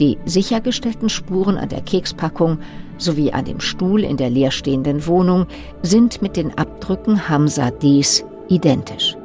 Die 0.00 0.16
sichergestellten 0.24 1.10
Spuren 1.10 1.58
an 1.58 1.68
der 1.68 1.82
Kekspackung 1.82 2.58
sowie 2.96 3.32
an 3.32 3.44
dem 3.44 3.60
Stuhl 3.60 4.02
in 4.02 4.16
der 4.16 4.30
leerstehenden 4.30 5.06
Wohnung 5.06 5.46
sind 5.82 6.22
mit 6.22 6.36
den 6.36 6.56
Abdrücken 6.56 7.28
Hamza 7.28 7.70
Ds 7.70 8.24
identisch. 8.48 9.16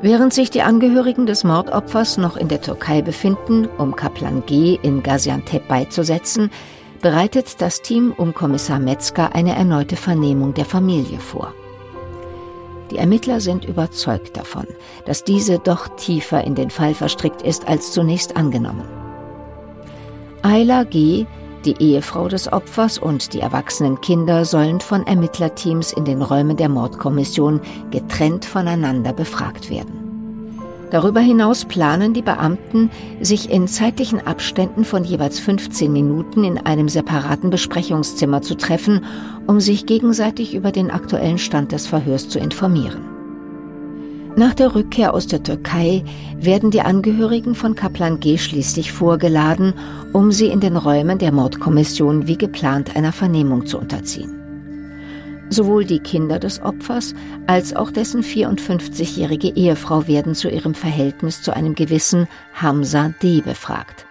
Während 0.00 0.32
sich 0.32 0.50
die 0.50 0.62
Angehörigen 0.62 1.26
des 1.26 1.42
Mordopfers 1.42 2.18
noch 2.18 2.36
in 2.36 2.48
der 2.48 2.62
Türkei 2.62 3.02
befinden, 3.02 3.68
um 3.78 3.96
Kaplan 3.96 4.44
G. 4.46 4.78
in 4.80 5.02
Gaziantep 5.02 5.66
beizusetzen, 5.66 6.50
bereitet 7.02 7.60
das 7.60 7.82
Team 7.82 8.14
um 8.16 8.32
Kommissar 8.32 8.78
Metzger 8.78 9.34
eine 9.34 9.56
erneute 9.56 9.96
Vernehmung 9.96 10.54
der 10.54 10.64
Familie 10.64 11.18
vor. 11.18 11.52
Die 12.90 12.96
Ermittler 12.96 13.40
sind 13.40 13.64
überzeugt 13.64 14.36
davon, 14.36 14.66
dass 15.04 15.24
diese 15.24 15.58
doch 15.58 15.88
tiefer 15.96 16.44
in 16.44 16.54
den 16.54 16.70
Fall 16.70 16.94
verstrickt 16.94 17.42
ist 17.42 17.68
als 17.68 17.92
zunächst 17.92 18.36
angenommen. 18.36 18.99
Ayla 20.42 20.84
G., 20.84 21.26
die 21.66 21.76
Ehefrau 21.78 22.28
des 22.28 22.50
Opfers 22.50 22.98
und 22.98 23.34
die 23.34 23.40
erwachsenen 23.40 24.00
Kinder 24.00 24.46
sollen 24.46 24.80
von 24.80 25.06
Ermittlerteams 25.06 25.92
in 25.92 26.06
den 26.06 26.22
Räumen 26.22 26.56
der 26.56 26.70
Mordkommission 26.70 27.60
getrennt 27.90 28.46
voneinander 28.46 29.12
befragt 29.12 29.68
werden. 29.68 30.00
Darüber 30.90 31.20
hinaus 31.20 31.66
planen 31.66 32.14
die 32.14 32.22
Beamten, 32.22 32.90
sich 33.20 33.50
in 33.50 33.68
zeitlichen 33.68 34.26
Abständen 34.26 34.84
von 34.84 35.04
jeweils 35.04 35.38
15 35.38 35.92
Minuten 35.92 36.42
in 36.42 36.58
einem 36.58 36.88
separaten 36.88 37.50
Besprechungszimmer 37.50 38.42
zu 38.42 38.56
treffen, 38.56 39.04
um 39.46 39.60
sich 39.60 39.86
gegenseitig 39.86 40.54
über 40.54 40.72
den 40.72 40.90
aktuellen 40.90 41.38
Stand 41.38 41.72
des 41.72 41.86
Verhörs 41.86 42.28
zu 42.28 42.38
informieren. 42.38 43.19
Nach 44.40 44.54
der 44.54 44.74
Rückkehr 44.74 45.12
aus 45.12 45.26
der 45.26 45.42
Türkei 45.42 46.02
werden 46.34 46.70
die 46.70 46.80
Angehörigen 46.80 47.54
von 47.54 47.74
Kaplan 47.74 48.20
G. 48.20 48.38
schließlich 48.38 48.90
vorgeladen, 48.90 49.74
um 50.14 50.32
sie 50.32 50.46
in 50.46 50.60
den 50.60 50.78
Räumen 50.78 51.18
der 51.18 51.30
Mordkommission 51.30 52.26
wie 52.26 52.38
geplant 52.38 52.96
einer 52.96 53.12
Vernehmung 53.12 53.66
zu 53.66 53.76
unterziehen. 53.76 54.32
Sowohl 55.50 55.84
die 55.84 55.98
Kinder 55.98 56.38
des 56.38 56.58
Opfers 56.62 57.14
als 57.48 57.76
auch 57.76 57.90
dessen 57.90 58.22
54-jährige 58.22 59.48
Ehefrau 59.48 60.06
werden 60.06 60.34
zu 60.34 60.48
ihrem 60.48 60.72
Verhältnis 60.72 61.42
zu 61.42 61.54
einem 61.54 61.74
gewissen 61.74 62.26
Hamza 62.54 63.12
D. 63.22 63.42
befragt. 63.42 64.06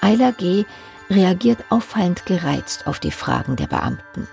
Ayla 0.00 0.30
G. 0.30 0.64
reagiert 1.10 1.58
auffallend 1.68 2.24
gereizt 2.24 2.86
auf 2.86 2.98
die 2.98 3.10
Fragen 3.10 3.56
der 3.56 3.66
Beamten. 3.66 4.26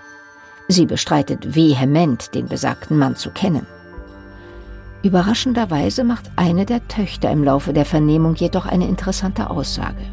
Sie 0.68 0.86
bestreitet 0.86 1.54
vehement, 1.54 2.34
den 2.34 2.46
besagten 2.46 2.96
Mann 2.96 3.14
zu 3.14 3.28
kennen. 3.28 3.66
Überraschenderweise 5.02 6.04
macht 6.04 6.30
eine 6.36 6.66
der 6.66 6.86
Töchter 6.88 7.30
im 7.30 7.42
Laufe 7.42 7.72
der 7.72 7.86
Vernehmung 7.86 8.34
jedoch 8.34 8.66
eine 8.66 8.86
interessante 8.86 9.48
Aussage. 9.48 10.04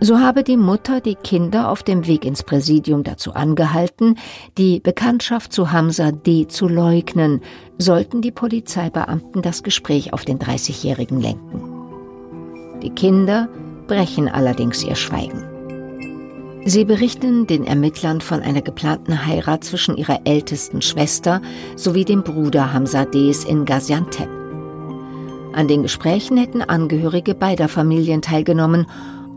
So 0.00 0.20
habe 0.20 0.44
die 0.44 0.56
Mutter 0.56 1.00
die 1.00 1.16
Kinder 1.16 1.70
auf 1.70 1.82
dem 1.82 2.06
Weg 2.06 2.24
ins 2.24 2.44
Präsidium 2.44 3.02
dazu 3.02 3.34
angehalten, 3.34 4.16
die 4.56 4.78
Bekanntschaft 4.78 5.52
zu 5.52 5.72
Hamza 5.72 6.12
D. 6.12 6.46
zu 6.46 6.68
leugnen, 6.68 7.40
sollten 7.78 8.22
die 8.22 8.30
Polizeibeamten 8.30 9.42
das 9.42 9.64
Gespräch 9.64 10.12
auf 10.12 10.24
den 10.24 10.38
30-Jährigen 10.38 11.20
lenken. 11.20 11.60
Die 12.80 12.90
Kinder 12.90 13.48
brechen 13.88 14.28
allerdings 14.28 14.84
ihr 14.84 14.94
Schweigen. 14.94 15.57
Sie 16.68 16.84
berichten 16.84 17.46
den 17.46 17.66
Ermittlern 17.66 18.20
von 18.20 18.42
einer 18.42 18.60
geplanten 18.60 19.24
Heirat 19.24 19.64
zwischen 19.64 19.96
ihrer 19.96 20.20
ältesten 20.26 20.82
Schwester 20.82 21.40
sowie 21.76 22.04
dem 22.04 22.22
Bruder 22.22 22.74
Hamzades 22.74 23.44
in 23.44 23.64
Gaziantep. 23.64 24.28
An 25.54 25.66
den 25.66 25.82
Gesprächen 25.82 26.36
hätten 26.36 26.60
Angehörige 26.60 27.34
beider 27.34 27.68
Familien 27.68 28.20
teilgenommen 28.20 28.86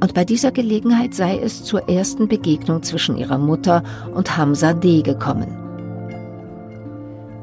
und 0.01 0.13
bei 0.13 0.25
dieser 0.25 0.51
Gelegenheit 0.51 1.13
sei 1.13 1.39
es 1.39 1.63
zur 1.63 1.87
ersten 1.87 2.27
Begegnung 2.27 2.83
zwischen 2.83 3.15
ihrer 3.15 3.37
Mutter 3.37 3.81
und 4.13 4.35
Hamza 4.35 4.73
D. 4.73 5.01
gekommen. 5.01 5.55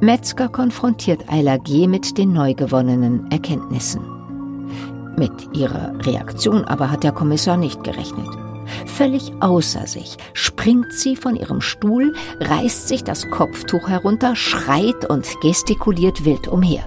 Metzger 0.02 0.50
konfrontiert 0.50 1.24
Ayla 1.32 1.56
G. 1.56 1.86
mit 1.86 2.18
den 2.18 2.34
neu 2.34 2.52
gewonnenen 2.52 3.30
Erkenntnissen. 3.30 4.02
Mit 5.16 5.32
ihrer 5.54 5.94
Reaktion 6.04 6.66
aber 6.66 6.90
hat 6.90 7.04
der 7.04 7.12
Kommissar 7.12 7.56
nicht 7.56 7.82
gerechnet. 7.84 8.47
Völlig 8.86 9.32
außer 9.40 9.86
sich 9.86 10.16
springt 10.32 10.92
sie 10.92 11.16
von 11.16 11.36
ihrem 11.36 11.60
Stuhl, 11.60 12.14
reißt 12.40 12.88
sich 12.88 13.04
das 13.04 13.28
Kopftuch 13.30 13.88
herunter, 13.88 14.36
schreit 14.36 15.08
und 15.08 15.28
gestikuliert 15.40 16.24
wild 16.24 16.48
umher. 16.48 16.84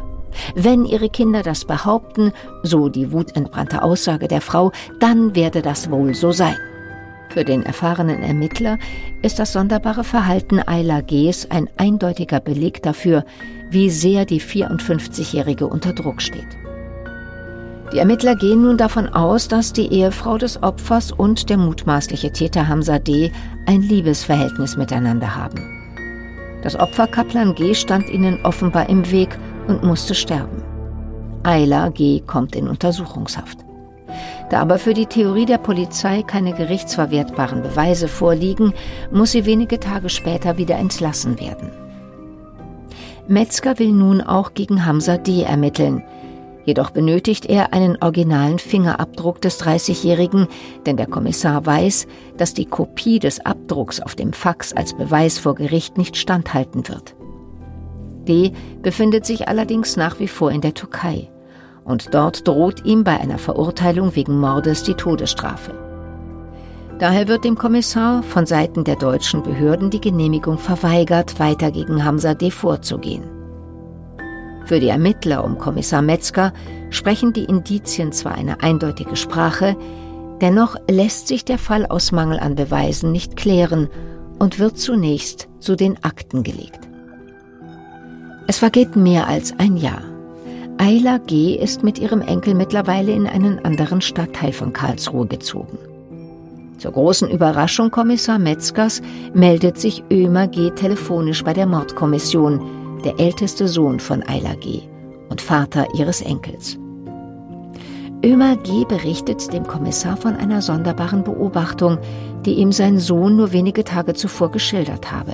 Wenn 0.55 0.85
ihre 0.85 1.09
Kinder 1.09 1.43
das 1.43 1.65
behaupten, 1.65 2.31
so 2.63 2.89
die 2.89 3.11
wutentbrannte 3.11 3.83
Aussage 3.83 4.27
der 4.27 4.41
Frau, 4.41 4.71
dann 5.00 5.35
werde 5.35 5.61
das 5.61 5.91
wohl 5.91 6.13
so 6.13 6.31
sein. 6.31 6.57
Für 7.29 7.45
den 7.45 7.63
erfahrenen 7.63 8.23
Ermittler 8.23 8.77
ist 9.21 9.39
das 9.39 9.53
sonderbare 9.53 10.03
Verhalten 10.03 10.59
Ayla 10.59 11.01
Gs 11.01 11.47
ein 11.50 11.69
eindeutiger 11.77 12.41
Beleg 12.41 12.83
dafür, 12.83 13.23
wie 13.69 13.89
sehr 13.89 14.25
die 14.25 14.41
54-Jährige 14.41 15.67
unter 15.67 15.93
Druck 15.93 16.21
steht. 16.21 16.60
Die 17.91 17.98
Ermittler 17.98 18.36
gehen 18.36 18.62
nun 18.62 18.77
davon 18.77 19.10
aus, 19.10 19.50
dass 19.50 19.74
die 19.74 19.91
Ehefrau 19.91 20.38
des 20.38 20.63
Opfers 20.63 21.12
und 21.12 21.50
der 21.50 21.57
mutmaßliche 21.57 22.31
Täter 22.31 22.69
Hamza 22.69 23.00
D. 23.00 23.31
ein 23.65 23.81
Liebesverhältnis 23.81 24.77
miteinander 24.77 25.36
haben. 25.36 25.60
Das 26.63 26.79
Opfer 26.79 27.07
Kaplan 27.07 27.53
G. 27.53 27.74
stand 27.74 28.10
ihnen 28.10 28.39
offenbar 28.45 28.88
im 28.88 29.10
Weg 29.12 29.38
und 29.67 29.83
musste 29.83 30.15
sterben. 30.15 30.63
Ayla 31.43 31.89
G. 31.89 32.21
kommt 32.21 32.55
in 32.55 32.69
Untersuchungshaft. 32.69 33.57
Da 34.50 34.62
aber 34.62 34.77
für 34.77 34.93
die 34.93 35.05
Theorie 35.05 35.45
der 35.45 35.57
Polizei 35.57 36.24
keine 36.24 36.53
gerichtsverwertbaren 36.53 37.62
Beweise 37.62 38.07
vorliegen, 38.07 38.74
muss 39.12 39.31
sie 39.31 39.45
wenige 39.45 39.79
Tage 39.79 40.10
später 40.10 40.57
wieder 40.57 40.75
entlassen 40.75 41.39
werden. 41.39 41.71
Metzger 43.27 43.79
will 43.79 43.91
nun 43.91 44.21
auch 44.21 44.53
gegen 44.53 44.86
Hamza 44.86 45.17
D. 45.17 45.43
ermitteln, 45.43 46.03
Jedoch 46.63 46.91
benötigt 46.91 47.47
er 47.47 47.73
einen 47.73 47.97
originalen 48.01 48.59
Fingerabdruck 48.59 49.41
des 49.41 49.59
30-Jährigen, 49.61 50.47
denn 50.85 50.97
der 50.97 51.07
Kommissar 51.07 51.65
weiß, 51.65 52.07
dass 52.37 52.53
die 52.53 52.65
Kopie 52.65 53.19
des 53.19 53.43
Abdrucks 53.45 53.99
auf 53.99 54.15
dem 54.15 54.31
Fax 54.33 54.73
als 54.73 54.95
Beweis 54.95 55.39
vor 55.39 55.55
Gericht 55.55 55.97
nicht 55.97 56.17
standhalten 56.17 56.87
wird. 56.87 57.15
D. 58.27 58.51
befindet 58.83 59.25
sich 59.25 59.47
allerdings 59.47 59.97
nach 59.97 60.19
wie 60.19 60.27
vor 60.27 60.51
in 60.51 60.61
der 60.61 60.75
Türkei 60.75 61.29
und 61.83 62.13
dort 62.13 62.47
droht 62.47 62.85
ihm 62.85 63.03
bei 63.03 63.19
einer 63.19 63.39
Verurteilung 63.39 64.15
wegen 64.15 64.39
Mordes 64.39 64.83
die 64.83 64.93
Todesstrafe. 64.93 65.73
Daher 66.99 67.27
wird 67.27 67.43
dem 67.43 67.57
Kommissar 67.57 68.21
von 68.21 68.45
Seiten 68.45 68.83
der 68.83 68.95
deutschen 68.95 69.41
Behörden 69.41 69.89
die 69.89 70.01
Genehmigung 70.01 70.59
verweigert, 70.59 71.39
weiter 71.39 71.71
gegen 71.71 72.05
Hamza 72.05 72.35
D. 72.35 72.51
vorzugehen. 72.51 73.40
Für 74.65 74.79
die 74.79 74.89
Ermittler 74.89 75.43
um 75.43 75.57
Kommissar 75.57 76.01
Metzger 76.01 76.53
sprechen 76.89 77.33
die 77.33 77.45
Indizien 77.45 78.11
zwar 78.11 78.35
eine 78.35 78.61
eindeutige 78.61 79.15
Sprache, 79.15 79.75
dennoch 80.41 80.75
lässt 80.89 81.27
sich 81.27 81.45
der 81.45 81.57
Fall 81.57 81.85
aus 81.85 82.11
Mangel 82.11 82.39
an 82.39 82.55
Beweisen 82.55 83.11
nicht 83.11 83.35
klären 83.35 83.89
und 84.39 84.59
wird 84.59 84.77
zunächst 84.77 85.49
zu 85.59 85.75
den 85.75 86.03
Akten 86.03 86.43
gelegt. 86.43 86.79
Es 88.47 88.59
vergeht 88.59 88.95
mehr 88.95 89.27
als 89.27 89.53
ein 89.59 89.77
Jahr. 89.77 90.03
Ayla 90.77 91.19
G. 91.19 91.55
ist 91.55 91.83
mit 91.83 91.99
ihrem 91.99 92.21
Enkel 92.21 92.55
mittlerweile 92.55 93.11
in 93.11 93.27
einen 93.27 93.63
anderen 93.63 94.01
Stadtteil 94.01 94.51
von 94.51 94.73
Karlsruhe 94.73 95.27
gezogen. 95.27 95.77
Zur 96.79 96.93
großen 96.93 97.29
Überraschung 97.29 97.91
Kommissar 97.91 98.39
Metzgers 98.39 99.03
meldet 99.35 99.77
sich 99.77 100.03
Ömer 100.11 100.47
G. 100.47 100.71
telefonisch 100.71 101.43
bei 101.43 101.53
der 101.53 101.67
Mordkommission, 101.67 102.80
der 103.03 103.20
älteste 103.20 103.67
Sohn 103.67 104.00
von 104.00 104.24
Ayla 104.24 104.55
G. 104.55 104.81
und 105.29 105.41
Vater 105.41 105.88
ihres 105.96 106.22
Enkels. 106.22 106.77
Ömer 108.24 108.55
G. 108.58 108.86
berichtet 108.86 109.51
dem 109.51 109.65
Kommissar 109.65 110.15
von 110.15 110.36
einer 110.36 110.62
sonderbaren 110.62 111.24
Beobachtung, 111.24 111.98
die 112.46 112.53
ihm 112.53 112.72
sein 112.72 113.00
Sohn 113.00 113.36
nur 113.36 113.51
wenige 113.51 113.84
Tage 113.84 114.13
zuvor 114.13 114.51
geschildert 114.51 115.12
habe. 115.12 115.34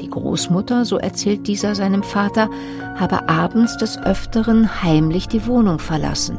Die 0.00 0.08
Großmutter, 0.08 0.84
so 0.84 0.98
erzählt 0.98 1.46
dieser 1.48 1.74
seinem 1.74 2.02
Vater, 2.02 2.48
habe 2.96 3.28
abends 3.28 3.76
des 3.76 3.98
Öfteren 3.98 4.82
heimlich 4.82 5.28
die 5.28 5.46
Wohnung 5.46 5.78
verlassen. 5.78 6.38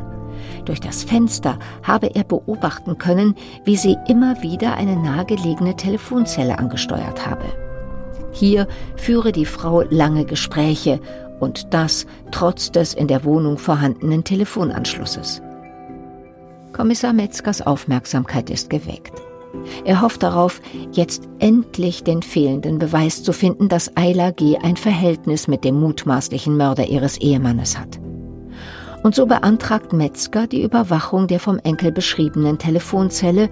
Durch 0.66 0.80
das 0.80 1.04
Fenster 1.04 1.58
habe 1.84 2.08
er 2.16 2.24
beobachten 2.24 2.98
können, 2.98 3.36
wie 3.66 3.76
sie 3.76 3.98
immer 4.08 4.42
wieder 4.42 4.76
eine 4.76 4.96
nahegelegene 4.96 5.76
Telefonzelle 5.76 6.58
angesteuert 6.58 7.28
habe. 7.28 7.46
Hier 8.34 8.68
führe 8.96 9.32
die 9.32 9.46
Frau 9.46 9.84
lange 9.90 10.26
Gespräche 10.26 11.00
und 11.40 11.74
das 11.74 12.06
trotz 12.32 12.72
des 12.72 12.94
in 12.94 13.08
der 13.08 13.24
Wohnung 13.24 13.58
vorhandenen 13.58 14.24
Telefonanschlusses. 14.24 15.42
Kommissar 16.74 17.14
Metzgers 17.14 17.62
Aufmerksamkeit 17.62 18.50
ist 18.50 18.70
geweckt. 18.70 19.14
Er 19.86 20.02
hofft 20.02 20.24
darauf, 20.24 20.62
jetzt 20.92 21.30
endlich 21.40 22.04
den 22.04 22.24
fehlenden 22.24 22.80
Beweis 22.80 23.24
zu 23.24 23.34
finden, 23.34 23.70
dass 23.70 23.96
Ayla 23.96 24.32
G. 24.32 24.58
ein 24.58 24.78
Verhältnis 24.78 25.48
mit 25.48 25.64
dem 25.64 25.80
mutmaßlichen 25.80 26.58
Mörder 26.58 26.88
ihres 26.88 27.18
Ehemannes 27.18 27.78
hat. 27.78 28.00
Und 29.04 29.14
so 29.14 29.26
beantragt 29.26 29.94
Metzger 29.94 30.48
die 30.48 30.64
Überwachung 30.64 31.28
der 31.28 31.40
vom 31.40 31.60
Enkel 31.60 31.92
beschriebenen 31.92 32.58
Telefonzelle, 32.58 33.50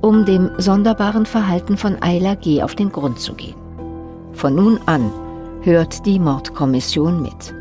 um 0.00 0.24
dem 0.24 0.50
sonderbaren 0.58 1.26
Verhalten 1.26 1.76
von 1.76 2.02
Ayla 2.02 2.34
G. 2.34 2.62
auf 2.62 2.74
den 2.74 2.90
Grund 2.90 3.20
zu 3.20 3.34
gehen. 3.34 3.63
Von 4.34 4.56
nun 4.56 4.78
an 4.86 5.10
hört 5.62 6.04
die 6.06 6.18
Mordkommission 6.18 7.22
mit. 7.22 7.54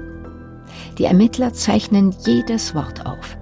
Die 0.97 1.05
Ermittler 1.05 1.53
zeichnen 1.53 2.13
jedes 2.25 2.75
Wort 2.75 3.05
auf. 3.05 3.37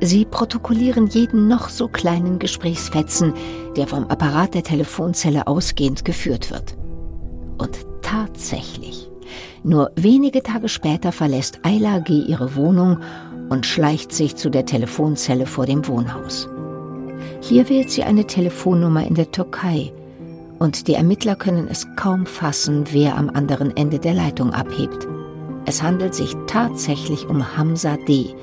Sie 0.00 0.24
protokollieren 0.24 1.06
jeden 1.06 1.48
noch 1.48 1.68
so 1.68 1.88
kleinen 1.88 2.38
Gesprächsfetzen, 2.38 3.32
der 3.76 3.86
vom 3.86 4.04
Apparat 4.04 4.54
der 4.54 4.62
Telefonzelle 4.62 5.46
ausgehend 5.46 6.04
geführt 6.04 6.50
wird. 6.50 6.76
Und 7.58 7.78
tatsächlich, 8.02 9.10
nur 9.64 9.90
wenige 9.96 10.42
Tage 10.42 10.68
später 10.68 11.12
verlässt 11.12 11.60
Ayla 11.62 12.00
G. 12.00 12.20
ihre 12.20 12.54
Wohnung 12.56 12.98
und 13.48 13.64
schleicht 13.64 14.12
sich 14.12 14.36
zu 14.36 14.50
der 14.50 14.66
Telefonzelle 14.66 15.46
vor 15.46 15.66
dem 15.66 15.86
Wohnhaus. 15.88 16.48
Hier 17.40 17.68
wählt 17.68 17.90
sie 17.90 18.04
eine 18.04 18.26
Telefonnummer 18.26 19.06
in 19.06 19.14
der 19.14 19.30
Türkei, 19.30 19.92
und 20.58 20.88
die 20.88 20.94
Ermittler 20.94 21.36
können 21.36 21.68
es 21.68 21.86
kaum 21.96 22.26
fassen, 22.26 22.84
wer 22.92 23.16
am 23.16 23.30
anderen 23.30 23.76
Ende 23.76 23.98
der 23.98 24.14
Leitung 24.14 24.52
abhebt. 24.52 25.06
Es 25.66 25.82
handelt 25.82 26.14
sich 26.14 26.34
tatsächlich 26.46 27.28
um 27.28 27.56
Hamza 27.56 27.96
D., 28.08 28.34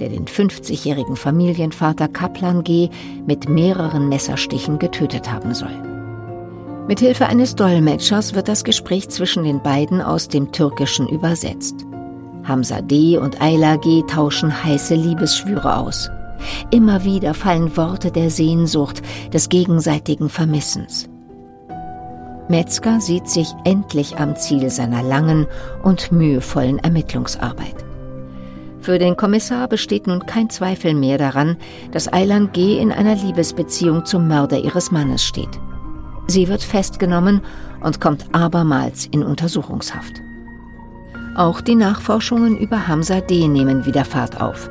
der 0.00 0.08
den 0.08 0.24
50-jährigen 0.24 1.16
Familienvater 1.16 2.08
Kaplan 2.08 2.64
G. 2.64 2.88
mit 3.26 3.48
mehreren 3.48 4.08
Messerstichen 4.08 4.78
getötet 4.78 5.30
haben 5.30 5.54
soll. 5.54 5.92
Mithilfe 6.88 7.26
eines 7.26 7.54
Dolmetschers 7.54 8.34
wird 8.34 8.48
das 8.48 8.64
Gespräch 8.64 9.08
zwischen 9.10 9.44
den 9.44 9.62
beiden 9.62 10.00
aus 10.00 10.28
dem 10.28 10.50
Türkischen 10.50 11.08
übersetzt. 11.08 11.86
Hamza 12.44 12.80
D. 12.80 13.18
und 13.18 13.40
Ayla 13.40 13.76
G. 13.76 14.02
tauschen 14.08 14.64
heiße 14.64 14.94
Liebesschwüre 14.94 15.76
aus. 15.76 16.10
Immer 16.70 17.04
wieder 17.04 17.34
fallen 17.34 17.76
Worte 17.76 18.10
der 18.10 18.30
Sehnsucht, 18.30 19.02
des 19.32 19.48
gegenseitigen 19.48 20.28
Vermissens. 20.28 21.11
Metzger 22.48 23.00
sieht 23.00 23.28
sich 23.28 23.48
endlich 23.64 24.18
am 24.18 24.36
Ziel 24.36 24.68
seiner 24.70 25.02
langen 25.02 25.46
und 25.82 26.12
mühevollen 26.12 26.78
Ermittlungsarbeit. 26.78 27.76
Für 28.80 28.98
den 28.98 29.16
Kommissar 29.16 29.68
besteht 29.68 30.08
nun 30.08 30.26
kein 30.26 30.50
Zweifel 30.50 30.94
mehr 30.94 31.16
daran, 31.16 31.56
dass 31.92 32.12
Aylan 32.12 32.50
G. 32.52 32.78
in 32.78 32.90
einer 32.90 33.14
Liebesbeziehung 33.14 34.04
zum 34.04 34.26
Mörder 34.26 34.58
ihres 34.58 34.90
Mannes 34.90 35.24
steht. 35.24 35.60
Sie 36.26 36.48
wird 36.48 36.62
festgenommen 36.62 37.42
und 37.80 38.00
kommt 38.00 38.26
abermals 38.32 39.06
in 39.06 39.22
Untersuchungshaft. 39.22 40.20
Auch 41.36 41.60
die 41.60 41.76
Nachforschungen 41.76 42.58
über 42.58 42.88
Hamza 42.88 43.20
D. 43.20 43.46
nehmen 43.46 43.86
wieder 43.86 44.04
Fahrt 44.04 44.40
auf. 44.40 44.68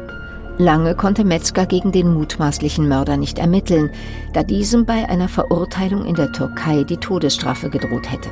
Lange 0.58 0.96
konnte 0.96 1.24
Metzger 1.24 1.66
gegen 1.66 1.92
den 1.92 2.14
mutmaßlichen 2.14 2.88
Mörder 2.88 3.18
nicht 3.18 3.40
ermitteln, 3.40 3.90
da 4.34 4.44
diesem 4.44 4.86
bei 4.86 5.10
einer 5.10 5.28
Verurteilung 5.28 6.06
in 6.06 6.16
der 6.16 6.32
Türkei 6.32 6.84
die 6.84 6.98
Todesstrafe 6.98 7.70
gedroht 7.70 8.12
hätte. 8.12 8.30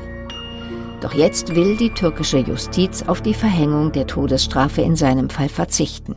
Doch 1.02 1.14
jetzt 1.14 1.56
will 1.56 1.78
die 1.78 1.92
türkische 1.92 2.40
Justiz 2.40 3.04
auf 3.04 3.22
die 3.22 3.34
Verhängung 3.34 3.92
der 3.92 4.06
Todesstrafe 4.06 4.82
in 4.82 4.96
seinem 4.96 5.30
Fall 5.30 5.50
verzichten. 5.50 6.16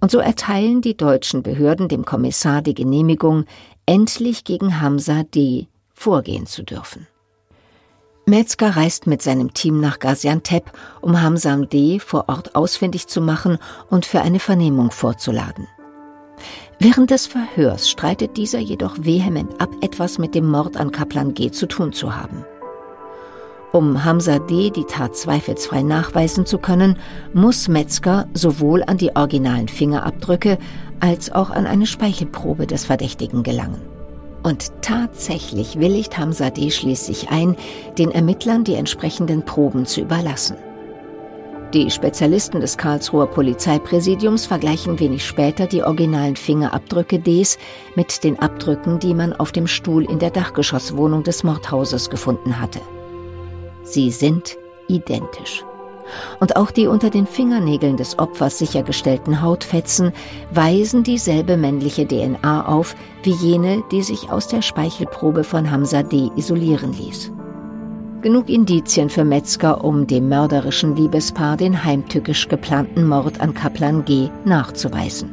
Und 0.00 0.10
so 0.10 0.18
erteilen 0.18 0.80
die 0.80 0.96
deutschen 0.96 1.42
Behörden 1.42 1.88
dem 1.88 2.04
Kommissar 2.04 2.62
die 2.62 2.74
Genehmigung, 2.74 3.46
endlich 3.86 4.44
gegen 4.44 4.80
Hamza 4.80 5.24
D. 5.24 5.66
vorgehen 5.92 6.46
zu 6.46 6.62
dürfen. 6.62 7.06
Metzger 8.26 8.70
reist 8.74 9.06
mit 9.06 9.20
seinem 9.20 9.52
Team 9.52 9.80
nach 9.80 9.98
Gaziantep, 9.98 10.72
um 11.02 11.20
Hamsam 11.20 11.68
D. 11.68 11.98
vor 11.98 12.24
Ort 12.28 12.54
ausfindig 12.54 13.06
zu 13.06 13.20
machen 13.20 13.58
und 13.90 14.06
für 14.06 14.22
eine 14.22 14.40
Vernehmung 14.40 14.90
vorzuladen. 14.90 15.68
Während 16.78 17.10
des 17.10 17.26
Verhörs 17.26 17.90
streitet 17.90 18.38
dieser 18.38 18.60
jedoch 18.60 18.96
vehement 18.98 19.60
ab, 19.60 19.68
etwas 19.82 20.18
mit 20.18 20.34
dem 20.34 20.48
Mord 20.48 20.78
an 20.78 20.90
Kaplan 20.90 21.34
G. 21.34 21.50
zu 21.50 21.66
tun 21.66 21.92
zu 21.92 22.16
haben. 22.16 22.46
Um 23.72 24.04
Hamza 24.04 24.38
D. 24.38 24.70
die 24.70 24.84
Tat 24.84 25.16
zweifelsfrei 25.16 25.82
nachweisen 25.82 26.46
zu 26.46 26.58
können, 26.58 26.96
muss 27.34 27.68
Metzger 27.68 28.26
sowohl 28.32 28.84
an 28.84 28.96
die 28.96 29.14
originalen 29.14 29.68
Fingerabdrücke 29.68 30.58
als 31.00 31.30
auch 31.30 31.50
an 31.50 31.66
eine 31.66 31.86
Speichelprobe 31.86 32.66
des 32.66 32.86
Verdächtigen 32.86 33.42
gelangen. 33.42 33.82
Und 34.44 34.70
tatsächlich 34.82 35.80
willigt 35.80 36.18
Hamza 36.18 36.50
D. 36.50 36.70
schließlich 36.70 37.30
ein, 37.30 37.56
den 37.98 38.10
Ermittlern 38.10 38.62
die 38.62 38.74
entsprechenden 38.74 39.42
Proben 39.42 39.86
zu 39.86 40.02
überlassen. 40.02 40.56
Die 41.72 41.90
Spezialisten 41.90 42.60
des 42.60 42.76
Karlsruher 42.76 43.26
Polizeipräsidiums 43.26 44.46
vergleichen 44.46 45.00
wenig 45.00 45.26
später 45.26 45.66
die 45.66 45.82
originalen 45.82 46.36
Fingerabdrücke 46.36 47.18
Ds 47.18 47.58
mit 47.96 48.22
den 48.22 48.38
Abdrücken, 48.38 49.00
die 49.00 49.14
man 49.14 49.32
auf 49.32 49.50
dem 49.50 49.66
Stuhl 49.66 50.04
in 50.04 50.18
der 50.18 50.30
Dachgeschosswohnung 50.30 51.24
des 51.24 51.42
Mordhauses 51.42 52.10
gefunden 52.10 52.60
hatte. 52.60 52.80
Sie 53.82 54.10
sind 54.10 54.56
identisch 54.88 55.64
und 56.40 56.56
auch 56.56 56.70
die 56.70 56.86
unter 56.86 57.10
den 57.10 57.26
Fingernägeln 57.26 57.96
des 57.96 58.18
Opfers 58.18 58.58
sichergestellten 58.58 59.42
Hautfetzen 59.42 60.12
weisen 60.52 61.02
dieselbe 61.02 61.56
männliche 61.56 62.06
DNA 62.06 62.66
auf 62.66 62.94
wie 63.22 63.32
jene, 63.32 63.82
die 63.90 64.02
sich 64.02 64.30
aus 64.30 64.48
der 64.48 64.62
Speichelprobe 64.62 65.44
von 65.44 65.70
Hamza 65.70 66.02
D. 66.02 66.30
isolieren 66.36 66.92
ließ. 66.92 67.32
Genug 68.22 68.48
Indizien 68.48 69.10
für 69.10 69.24
Metzger, 69.24 69.84
um 69.84 70.06
dem 70.06 70.30
mörderischen 70.30 70.96
Liebespaar 70.96 71.58
den 71.58 71.84
heimtückisch 71.84 72.48
geplanten 72.48 73.06
Mord 73.06 73.40
an 73.40 73.52
Kaplan 73.52 74.04
G. 74.04 74.30
nachzuweisen. 74.44 75.28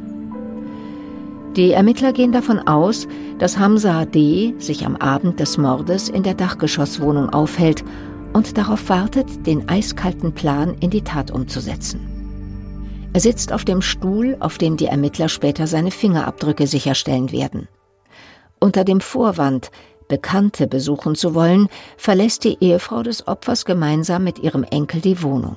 Die 1.56 1.72
Ermittler 1.72 2.12
gehen 2.12 2.32
davon 2.32 2.58
aus, 2.60 3.06
dass 3.38 3.58
Hamza 3.58 4.06
D. 4.06 4.54
sich 4.58 4.86
am 4.86 4.96
Abend 4.96 5.38
des 5.38 5.58
Mordes 5.58 6.08
in 6.08 6.22
der 6.22 6.34
Dachgeschosswohnung 6.34 7.28
aufhält 7.30 7.84
und 8.32 8.56
darauf 8.58 8.88
wartet, 8.88 9.46
den 9.46 9.68
eiskalten 9.68 10.32
Plan 10.32 10.76
in 10.80 10.90
die 10.90 11.02
Tat 11.02 11.30
umzusetzen. 11.30 12.00
Er 13.12 13.20
sitzt 13.20 13.52
auf 13.52 13.64
dem 13.64 13.82
Stuhl, 13.82 14.36
auf 14.40 14.56
dem 14.58 14.76
die 14.76 14.86
Ermittler 14.86 15.28
später 15.28 15.66
seine 15.66 15.90
Fingerabdrücke 15.90 16.66
sicherstellen 16.66 17.30
werden. 17.30 17.68
Unter 18.58 18.84
dem 18.84 19.00
Vorwand, 19.00 19.70
Bekannte 20.08 20.66
besuchen 20.66 21.14
zu 21.14 21.34
wollen, 21.34 21.68
verlässt 21.96 22.44
die 22.44 22.58
Ehefrau 22.60 23.02
des 23.02 23.26
Opfers 23.28 23.64
gemeinsam 23.64 24.24
mit 24.24 24.38
ihrem 24.38 24.64
Enkel 24.64 25.00
die 25.00 25.22
Wohnung. 25.22 25.56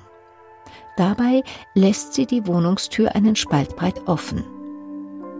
Dabei 0.97 1.43
lässt 1.73 2.13
sie 2.13 2.25
die 2.25 2.47
Wohnungstür 2.47 3.15
einen 3.15 3.35
Spalt 3.35 3.75
breit 3.75 4.01
offen. 4.05 4.43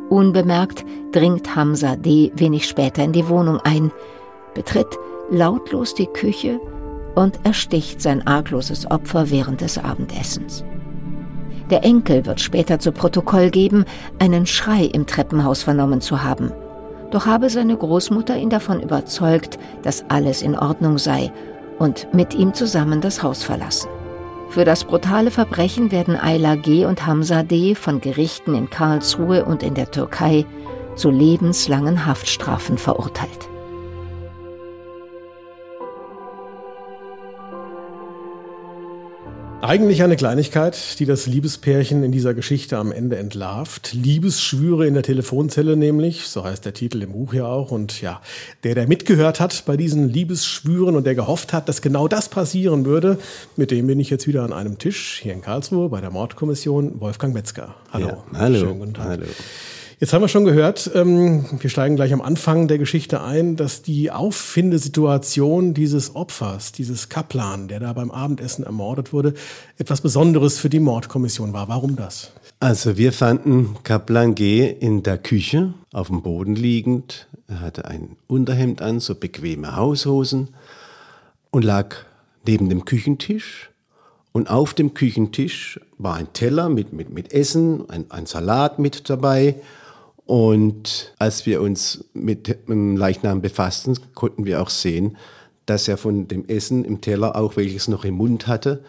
Unbemerkt 0.10 0.86
dringt 1.12 1.56
Hamza 1.56 1.96
D. 1.96 2.32
wenig 2.36 2.68
später 2.68 3.04
in 3.04 3.14
die 3.14 3.28
Wohnung 3.28 3.60
ein, 3.62 3.92
betritt 4.54 5.00
lautlos 5.32 5.96
die 5.96 6.08
Küche 6.08 6.60
und 7.16 7.40
ersticht 7.44 8.02
sein 8.02 8.26
argloses 8.28 8.90
Opfer 8.90 9.30
während 9.30 9.62
des 9.62 9.78
Abendessens. 9.78 10.64
Der 11.70 11.84
Enkel 11.84 12.26
wird 12.26 12.40
später 12.40 12.78
zu 12.80 12.92
Protokoll 12.92 13.50
geben, 13.50 13.86
einen 14.20 14.46
Schrei 14.46 14.84
im 14.84 15.08
Treppenhaus 15.08 15.64
vernommen 15.64 16.02
zu 16.02 16.24
haben. 16.24 16.52
Doch 17.12 17.26
habe 17.26 17.50
seine 17.50 17.76
Großmutter 17.76 18.38
ihn 18.38 18.50
davon 18.50 18.82
überzeugt, 18.82 19.58
dass 19.82 20.06
alles 20.10 20.42
in 20.42 20.58
Ordnung 20.58 20.98
sei 20.98 21.32
und 21.80 22.08
mit 22.14 22.36
ihm 22.36 22.54
zusammen 22.54 23.02
das 23.02 23.24
Haus 23.24 23.44
verlassen. 23.44 23.90
Für 24.50 24.64
das 24.64 24.84
brutale 24.84 25.32
Verbrechen 25.32 25.92
werden 25.92 26.16
Ayla 26.16 26.56
G. 26.56 26.86
und 26.86 27.06
Hamza 27.06 27.44
D. 27.44 27.76
von 27.76 28.00
Gerichten 28.00 28.56
in 28.56 28.70
Karlsruhe 28.70 29.44
und 29.44 29.64
in 29.64 29.74
der 29.74 29.90
Türkei 29.90 30.46
zu 30.96 31.10
lebenslangen 31.10 32.06
Haftstrafen 32.06 32.78
verurteilt. 32.78 33.50
Eigentlich 39.66 40.04
eine 40.04 40.16
Kleinigkeit, 40.16 41.00
die 41.00 41.08
das 41.08 41.26
Liebespärchen 41.26 42.04
in 42.04 42.12
dieser 42.12 42.36
Geschichte 42.36 42.78
am 42.78 42.92
Ende 42.92 43.16
entlarvt. 43.16 43.94
Liebesschwüre 43.94 44.86
in 44.86 44.94
der 44.94 45.02
Telefonzelle 45.02 45.76
nämlich, 45.76 46.28
so 46.28 46.44
heißt 46.44 46.66
der 46.66 46.76
Titel 46.76 47.02
im 47.02 47.14
Buch 47.14 47.34
ja 47.34 47.48
auch. 47.48 47.72
Und 47.72 48.00
ja, 48.00 48.22
der, 48.64 48.76
der 48.76 48.88
mitgehört 48.88 49.40
hat 49.40 49.64
bei 49.66 49.76
diesen 49.76 50.08
Liebesschwüren 50.08 50.96
und 50.96 51.08
der 51.08 51.16
gehofft 51.16 51.52
hat, 51.52 51.68
dass 51.68 51.82
genau 51.82 52.08
das 52.08 52.30
passieren 52.30 52.86
würde, 52.86 53.18
mit 53.56 53.72
dem 53.72 53.88
bin 53.88 54.00
ich 54.00 54.12
jetzt 54.12 54.28
wieder 54.28 54.44
an 54.44 54.54
einem 54.54 54.78
Tisch 54.78 55.20
hier 55.24 55.34
in 55.34 55.42
Karlsruhe 55.42 55.90
bei 55.90 56.00
der 56.00 56.12
Mordkommission, 56.12 57.02
Wolfgang 57.02 57.34
Metzger. 57.34 57.74
Hallo. 57.92 58.08
Ja, 58.08 58.24
hallo. 58.38 58.60
Schönen 58.60 58.80
guten 58.80 58.94
Tag. 58.94 59.08
Hallo. 59.08 59.26
Jetzt 59.98 60.12
haben 60.12 60.22
wir 60.22 60.28
schon 60.28 60.44
gehört, 60.44 60.92
ähm, 60.94 61.46
wir 61.62 61.70
steigen 61.70 61.96
gleich 61.96 62.12
am 62.12 62.22
Anfang 62.22 62.68
der 62.68 62.78
Geschichte 62.78 63.22
ein, 63.22 63.56
dass 63.56 63.82
die 63.82 64.12
Auffindesituation 64.12 65.74
dieses 65.74 66.18
Opfers, 66.18 66.74
dieses 66.74 67.08
Kaplan, 67.08 67.70
der 67.70 67.80
da 67.80 67.94
beim 67.94 68.12
Abendessen 68.12 68.66
ermordet 68.66 69.14
wurde, 69.14 69.34
etwas 69.78 70.02
Besonderes 70.02 70.60
für 70.60 70.68
die 70.68 70.82
Mordkommission 70.82 71.54
war. 71.54 71.70
Warum 71.70 71.96
das? 71.96 72.34
Also 72.60 72.98
wir 72.98 73.14
fanden 73.14 73.78
Kaplan 73.84 74.36
G. 74.36 74.70
in 74.70 75.02
der 75.02 75.18
Küche 75.18 75.74
auf 75.94 76.08
dem 76.08 76.22
Boden 76.24 76.56
liegend. 76.56 77.30
Er 77.48 77.62
hatte 77.62 77.86
ein 77.86 78.18
Unterhemd 78.28 78.82
an, 78.82 79.00
so 79.00 79.16
bequeme 79.16 79.78
Haushosen 79.78 80.50
und 81.52 81.64
lag 81.64 81.96
neben 82.46 82.68
dem 82.68 82.84
Küchentisch. 82.84 83.70
Und 84.34 84.50
auf 84.50 84.74
dem 84.74 84.94
Küchentisch 84.94 85.80
war 85.98 86.16
ein 86.16 86.34
Teller 86.34 86.68
mit, 86.68 86.92
mit, 86.92 87.14
mit 87.14 87.32
Essen, 87.32 87.90
ein, 87.90 88.12
ein 88.12 88.26
Salat 88.26 88.78
mit 88.78 89.10
dabei 89.10 89.56
und 90.26 91.14
als 91.20 91.46
wir 91.46 91.62
uns 91.62 92.06
mit 92.14 92.68
dem 92.68 92.98
Leichnam 92.98 93.42
befassten, 93.42 93.98
konnten 94.16 94.46
wir 94.46 94.62
auch 94.62 94.70
sehen, 94.70 95.18
dass 95.66 95.88
er 95.88 95.98
von 95.98 96.28
dem 96.28 96.48
Essen 96.48 96.84
im 96.84 97.02
Teller 97.02 97.36
auch 97.36 97.56
welches 97.56 97.88
noch 97.88 98.06
im 98.06 98.16
Mund 98.16 98.48
hatte. 98.48 98.84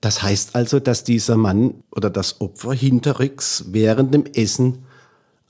Das 0.00 0.22
heißt 0.22 0.54
also, 0.54 0.80
dass 0.80 1.04
dieser 1.04 1.36
Mann 1.36 1.82
oder 1.90 2.10
das 2.10 2.40
Opfer 2.40 2.72
hinterrücks 2.72 3.66
während 3.68 4.12
dem 4.12 4.26
Essen 4.26 4.84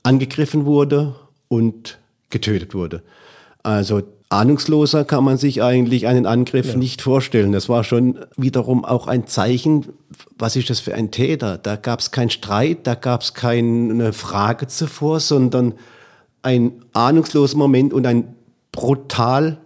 angegriffen 0.03 0.65
wurde 0.65 1.15
und 1.47 1.99
getötet 2.29 2.73
wurde. 2.73 3.03
Also 3.63 4.03
ahnungsloser 4.29 5.05
kann 5.05 5.23
man 5.23 5.37
sich 5.37 5.63
eigentlich 5.63 6.07
einen 6.07 6.25
Angriff 6.25 6.71
ja. 6.71 6.75
nicht 6.77 7.01
vorstellen. 7.01 7.51
Das 7.51 7.69
war 7.69 7.83
schon 7.83 8.19
wiederum 8.35 8.83
auch 8.83 9.07
ein 9.07 9.27
Zeichen, 9.27 9.85
was 10.37 10.55
ist 10.55 10.69
das 10.69 10.79
für 10.79 10.93
ein 10.93 11.11
Täter? 11.11 11.57
Da 11.57 11.75
gab 11.75 11.99
es 11.99 12.11
keinen 12.11 12.29
Streit, 12.29 12.85
da 12.85 12.95
gab 12.95 13.21
es 13.21 13.33
keine 13.33 14.13
Frage 14.13 14.67
zuvor, 14.67 15.19
sondern 15.19 15.73
ein 16.41 16.73
ahnungsloser 16.93 17.57
Moment 17.57 17.93
und 17.93 18.05
ein 18.05 18.35
brutal, 18.71 19.57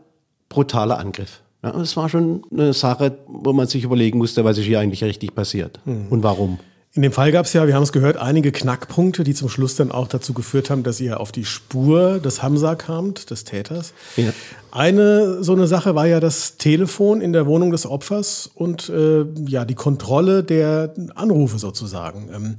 brutaler 0.50 1.00
Angriff. 1.00 1.42
Ja, 1.64 1.72
das 1.72 1.96
war 1.96 2.10
schon 2.10 2.44
eine 2.52 2.74
Sache, 2.74 3.20
wo 3.28 3.54
man 3.54 3.68
sich 3.68 3.84
überlegen 3.84 4.18
musste, 4.18 4.44
was 4.44 4.58
ist 4.58 4.66
hier 4.66 4.80
eigentlich 4.80 5.04
richtig 5.04 5.36
passiert 5.36 5.80
mhm. 5.86 6.08
und 6.10 6.24
warum. 6.24 6.60
In 6.94 7.04
dem 7.04 7.14
Fall 7.14 7.32
gab 7.32 7.46
es 7.46 7.54
ja, 7.54 7.68
wir 7.68 7.76
haben 7.76 7.84
es 7.84 7.94
gehört, 7.94 8.18
einige 8.18 8.52
Knackpunkte, 8.52 9.24
die 9.24 9.34
zum 9.34 9.48
Schluss 9.48 9.76
dann 9.76 9.94
auch 9.94 10.10
dazu 10.10 10.34
geführt 10.34 10.70
haben, 10.70 10.84
dass 10.84 11.00
ihr 11.00 11.22
auf 11.22 11.32
die 11.32 11.46
Spur 11.46 12.20
des 12.20 12.44
Hamza 12.44 12.76
kamt, 12.76 13.30
des 13.30 13.46
Täters. 13.46 13.94
Ja. 14.18 14.34
Eine 14.72 15.42
so 15.42 15.54
eine 15.54 15.68
Sache 15.68 15.96
war 15.96 16.06
ja 16.06 16.20
das 16.20 16.58
Telefon 16.58 17.22
in 17.22 17.32
der 17.32 17.46
Wohnung 17.46 17.72
des 17.72 17.86
Opfers 17.86 18.50
und 18.54 18.90
äh, 18.90 19.24
ja 19.48 19.64
die 19.64 19.76
Kontrolle 19.76 20.44
der 20.44 20.94
Anrufe 21.16 21.60
sozusagen. 21.60 22.30
Ähm, 22.34 22.56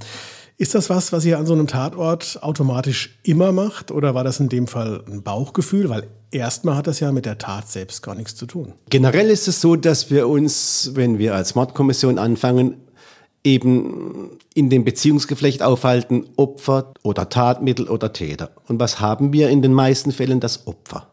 ist 0.57 0.73
das 0.73 0.89
was, 0.89 1.11
was 1.11 1.25
ihr 1.25 1.37
an 1.37 1.45
so 1.45 1.53
einem 1.53 1.67
Tatort 1.67 2.39
automatisch 2.41 3.19
immer 3.23 3.51
macht 3.51 3.91
oder 3.91 4.15
war 4.15 4.23
das 4.23 4.39
in 4.39 4.49
dem 4.49 4.65
Fall 4.65 5.03
ein 5.11 5.21
Bauchgefühl? 5.21 5.89
Weil 5.89 6.07
erstmal 6.31 6.75
hat 6.75 6.87
das 6.87 6.99
ja 6.99 7.11
mit 7.11 7.27
der 7.27 7.37
Tat 7.37 7.69
selbst 7.69 8.01
gar 8.01 8.15
nichts 8.15 8.35
zu 8.35 8.47
tun. 8.47 8.73
Generell 8.89 9.29
ist 9.29 9.47
es 9.47 9.61
so, 9.61 9.75
dass 9.75 10.09
wir 10.09 10.27
uns, 10.27 10.91
wenn 10.95 11.19
wir 11.19 11.35
als 11.35 11.53
Mordkommission 11.53 12.17
anfangen, 12.17 12.77
eben 13.43 14.31
in 14.53 14.69
dem 14.69 14.85
Beziehungsgeflecht 14.85 15.61
aufhalten, 15.61 16.27
Opfer 16.37 16.93
oder 17.03 17.29
Tatmittel 17.29 17.89
oder 17.89 18.13
Täter. 18.13 18.51
Und 18.67 18.79
was 18.79 18.99
haben 18.99 19.33
wir 19.33 19.49
in 19.49 19.61
den 19.61 19.73
meisten 19.73 20.11
Fällen? 20.11 20.39
Das 20.39 20.67
Opfer. 20.67 21.07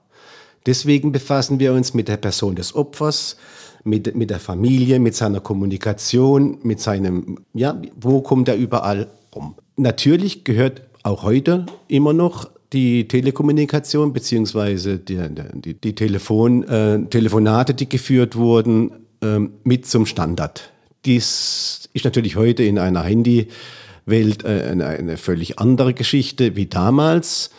Deswegen 0.67 1.11
befassen 1.11 1.59
wir 1.59 1.73
uns 1.73 1.95
mit 1.95 2.09
der 2.09 2.19
Person 2.19 2.55
des 2.55 2.75
Opfers, 2.75 3.37
mit, 3.83 4.15
mit 4.15 4.31
der 4.31 4.41
Familie, 4.41 4.99
mit 4.99 5.15
seiner 5.15 5.41
Kommunikation, 5.41 6.59
mit 6.63 6.81
seinem, 6.81 7.39
ja, 7.55 7.81
wo 7.99 8.21
kommt 8.21 8.49
er 8.49 8.57
überall 8.57 9.09
rum. 9.35 9.55
Natürlich 9.77 10.45
gehört 10.45 10.83
auch 11.03 11.23
heute 11.23 11.67
immer 11.89 12.13
noch 12.13 12.51
die 12.73 13.09
Telekommunikation 13.09 14.13
beziehungsweise 14.13 14.99
die, 14.99 15.19
die, 15.55 15.75
die 15.75 15.95
Telefon, 15.95 16.63
äh, 16.65 17.05
Telefonate, 17.07 17.75
die 17.75 17.89
geführt 17.89 18.37
wurden, 18.37 19.07
äh, 19.23 19.39
mit 19.65 19.87
zum 19.87 20.07
Standard. 20.07 20.71
Dies 21.05 21.89
ist 21.93 22.05
natürlich 22.05 22.37
heute 22.37 22.63
in 22.63 22.79
einer 22.79 23.03
Handywelt 23.03 24.45
äh, 24.45 24.69
eine, 24.71 24.87
eine 24.87 25.17
völlig 25.17 25.59
andere 25.59 25.95
Geschichte 25.95 26.57
wie 26.57 26.67
damals. 26.67 27.51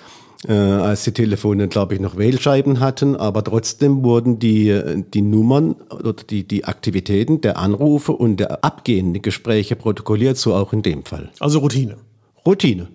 Äh, 0.48 0.54
als 0.54 1.04
die 1.04 1.12
Telefone, 1.12 1.68
glaube 1.68 1.94
ich, 1.94 2.00
noch 2.00 2.18
Wählscheiben 2.18 2.80
hatten, 2.80 3.16
aber 3.16 3.44
trotzdem 3.44 4.04
wurden 4.04 4.40
die, 4.40 5.04
die 5.14 5.22
Nummern 5.22 5.76
oder 5.92 6.14
die, 6.14 6.48
die 6.48 6.66
Aktivitäten 6.66 7.42
der 7.42 7.58
Anrufe 7.58 8.14
und 8.14 8.38
der 8.38 8.64
abgehenden 8.64 9.22
Gespräche 9.22 9.76
protokolliert, 9.76 10.38
so 10.38 10.56
auch 10.56 10.74
in 10.74 10.82
dem 10.82 11.06
Fall. 11.06 11.30
Also 11.40 11.60
Routine. 11.60 11.98
Routine. 12.44 12.88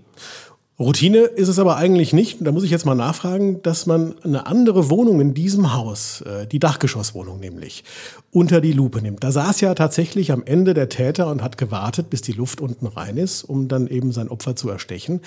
Routine 0.79 1.21
ist 1.21 1.49
es 1.49 1.59
aber 1.59 1.77
eigentlich 1.77 2.13
nicht. 2.13 2.37
Da 2.41 2.53
muss 2.53 2.63
ich 2.63 2.71
jetzt 2.71 2.85
mal 2.85 2.95
nachfragen, 2.95 3.63
dass 3.63 3.87
man 3.87 4.15
eine 4.23 4.47
andere 4.47 4.91
Wohnung 4.91 5.23
in 5.23 5.33
diesem 5.33 5.73
Haus, 5.73 6.21
äh, 6.21 6.47
die 6.47 6.59
Dachgeschosswohnung 6.59 7.41
nämlich, 7.41 7.83
unter 8.31 8.61
die 8.61 8.73
Lupe 8.73 9.01
nimmt. 9.01 9.25
Da 9.25 9.33
saß 9.33 9.63
ja 9.63 9.75
tatsächlich 9.75 10.33
am 10.33 10.43
Ende 10.45 10.75
der 10.75 10.91
Täter 10.91 11.29
und 11.29 11.43
hat 11.43 11.57
gewartet, 11.57 12.11
bis 12.11 12.21
die 12.21 12.33
Luft 12.33 12.61
unten 12.61 12.87
rein 12.87 13.17
ist, 13.17 13.43
um 13.43 13.69
dann 13.69 13.87
eben 13.87 14.13
sein 14.13 14.29
Opfer 14.29 14.55
zu 14.55 14.69
erstechen. 14.69 15.23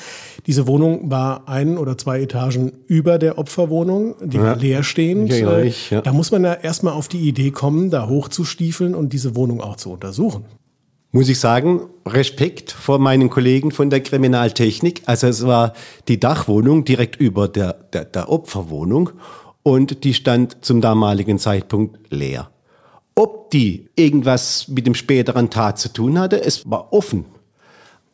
Diese 0.45 0.67
Wohnung 0.67 1.09
war 1.09 1.49
ein 1.49 1.79
oder 1.79 1.97
zwei 1.97 2.21
Etagen 2.21 2.73
über 2.85 3.17
der 3.17 3.39
Opferwohnung, 3.39 4.13
die 4.23 4.37
ja. 4.37 4.43
war 4.43 4.55
leerstehend. 4.55 5.33
Ja, 5.33 5.61
ja. 5.61 6.01
Da 6.01 6.13
muss 6.13 6.29
man 6.29 6.43
ja 6.43 6.53
erstmal 6.53 6.93
auf 6.93 7.07
die 7.07 7.27
Idee 7.27 7.49
kommen, 7.49 7.89
da 7.89 8.07
hochzustiefeln 8.07 8.93
und 8.93 9.13
diese 9.13 9.35
Wohnung 9.35 9.61
auch 9.61 9.77
zu 9.77 9.91
untersuchen 9.91 10.45
muss 11.11 11.29
ich 11.29 11.39
sagen, 11.39 11.87
Respekt 12.05 12.71
vor 12.71 12.99
meinen 12.99 13.29
Kollegen 13.29 13.71
von 13.71 13.89
der 13.89 14.01
Kriminaltechnik. 14.01 15.01
Also 15.05 15.27
es 15.27 15.45
war 15.45 15.73
die 16.07 16.19
Dachwohnung 16.19 16.85
direkt 16.85 17.15
über 17.15 17.47
der, 17.47 17.73
der, 17.73 18.05
der 18.05 18.29
Opferwohnung 18.29 19.11
und 19.63 20.03
die 20.03 20.13
stand 20.13 20.63
zum 20.63 20.81
damaligen 20.81 21.39
Zeitpunkt 21.39 22.11
leer. 22.11 22.49
Ob 23.15 23.49
die 23.49 23.89
irgendwas 23.95 24.67
mit 24.67 24.87
dem 24.87 24.95
späteren 24.95 25.49
Tat 25.49 25.79
zu 25.79 25.91
tun 25.91 26.19
hatte, 26.19 26.43
es 26.43 26.69
war 26.69 26.93
offen. 26.93 27.25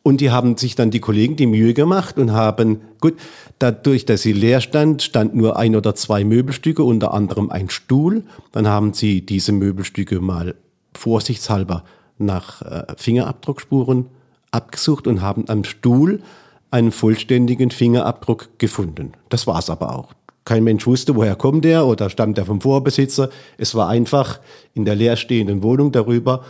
Und 0.02 0.20
die 0.20 0.30
haben 0.30 0.56
sich 0.56 0.76
dann 0.76 0.90
die 0.90 1.00
Kollegen 1.00 1.36
die 1.36 1.46
Mühe 1.46 1.74
gemacht 1.74 2.16
und 2.16 2.30
haben, 2.32 2.80
gut, 3.00 3.14
dadurch, 3.58 4.04
dass 4.06 4.22
sie 4.22 4.32
leer 4.32 4.60
stand, 4.60 5.02
stand 5.02 5.34
nur 5.34 5.56
ein 5.56 5.74
oder 5.74 5.94
zwei 5.96 6.24
Möbelstücke, 6.24 6.82
unter 6.82 7.12
anderem 7.12 7.50
ein 7.50 7.70
Stuhl. 7.70 8.24
Dann 8.52 8.68
haben 8.68 8.94
sie 8.94 9.26
diese 9.26 9.52
Möbelstücke 9.52 10.20
mal 10.20 10.54
vorsichtshalber 10.94 11.84
nach 12.18 12.62
äh, 12.62 12.84
Fingerabdruckspuren 12.96 14.06
abgesucht 14.50 15.06
und 15.06 15.22
haben 15.22 15.48
am 15.48 15.64
Stuhl 15.64 16.22
einen 16.70 16.92
vollständigen 16.92 17.70
Fingerabdruck 17.70 18.58
gefunden. 18.58 19.12
Das 19.28 19.46
war 19.46 19.58
es 19.58 19.70
aber 19.70 19.94
auch. 19.94 20.12
Kein 20.44 20.64
Mensch 20.64 20.86
wusste, 20.86 21.16
woher 21.16 21.34
kommt 21.34 21.64
der 21.64 21.86
oder 21.86 22.08
stammt 22.08 22.38
er 22.38 22.46
vom 22.46 22.60
Vorbesitzer. 22.60 23.30
Es 23.58 23.74
war 23.74 23.88
einfach 23.88 24.40
in 24.74 24.84
der 24.84 24.94
leerstehenden 24.94 25.62
Wohnung 25.62 25.90
darüber 25.90 26.44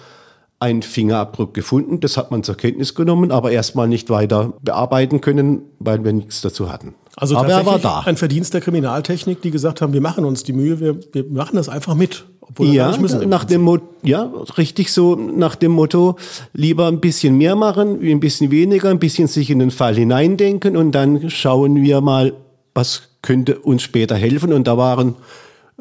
ein 0.59 0.83
Fingerabdruck 0.83 1.55
gefunden. 1.55 2.00
Das 2.00 2.16
hat 2.16 2.31
man 2.31 2.42
zur 2.42 2.57
Kenntnis 2.57 2.94
genommen, 2.94 3.31
aber 3.31 3.50
erstmal 3.50 3.88
nicht 3.88 4.11
weiter 4.11 4.55
bearbeiten 4.62 5.20
können, 5.20 5.62
weil 5.79 6.05
wir 6.05 6.12
nichts 6.12 6.40
dazu 6.40 6.70
hatten. 6.70 6.94
Also 7.16 7.37
aber 7.37 7.48
er 7.48 7.64
war 7.64 7.79
da. 7.79 8.00
ein 8.00 8.16
Verdienst 8.16 8.52
der 8.52 8.61
Kriminaltechnik, 8.61 9.40
die 9.40 9.50
gesagt 9.50 9.81
haben, 9.81 9.94
wir 9.94 10.02
machen 10.02 10.26
uns 10.26 10.42
die 10.42 10.52
Mühe, 10.52 10.81
wir, 10.81 10.98
wir 11.12 11.24
machen 11.24 11.57
das 11.57 11.70
einfach 11.70 11.94
mit. 11.94 12.26
Obwohl 12.42 12.68
ja, 12.68 12.96
nach 13.26 13.44
dem 13.44 13.62
Motto, 13.62 13.85
ja, 14.02 14.31
richtig 14.57 14.92
so 14.92 15.16
nach 15.16 15.57
dem 15.57 15.72
Motto, 15.72 16.16
lieber 16.52 16.87
ein 16.87 17.00
bisschen 17.00 17.37
mehr 17.37 17.57
machen, 17.57 17.98
ein 18.02 18.20
bisschen 18.20 18.50
weniger, 18.50 18.90
ein 18.90 18.98
bisschen 18.98 19.26
sich 19.29 19.50
in 19.50 19.59
den 19.59 19.70
Fall 19.70 19.96
hineindenken 19.96 20.76
und 20.76 20.92
dann 20.92 21.29
schauen 21.31 21.83
wir 21.83 22.00
mal, 22.02 22.35
was 22.74 23.09
könnte 23.22 23.59
uns 23.59 23.83
später 23.83 24.14
helfen. 24.14 24.52
Und 24.52 24.66
da 24.66 24.76
waren 24.76 25.16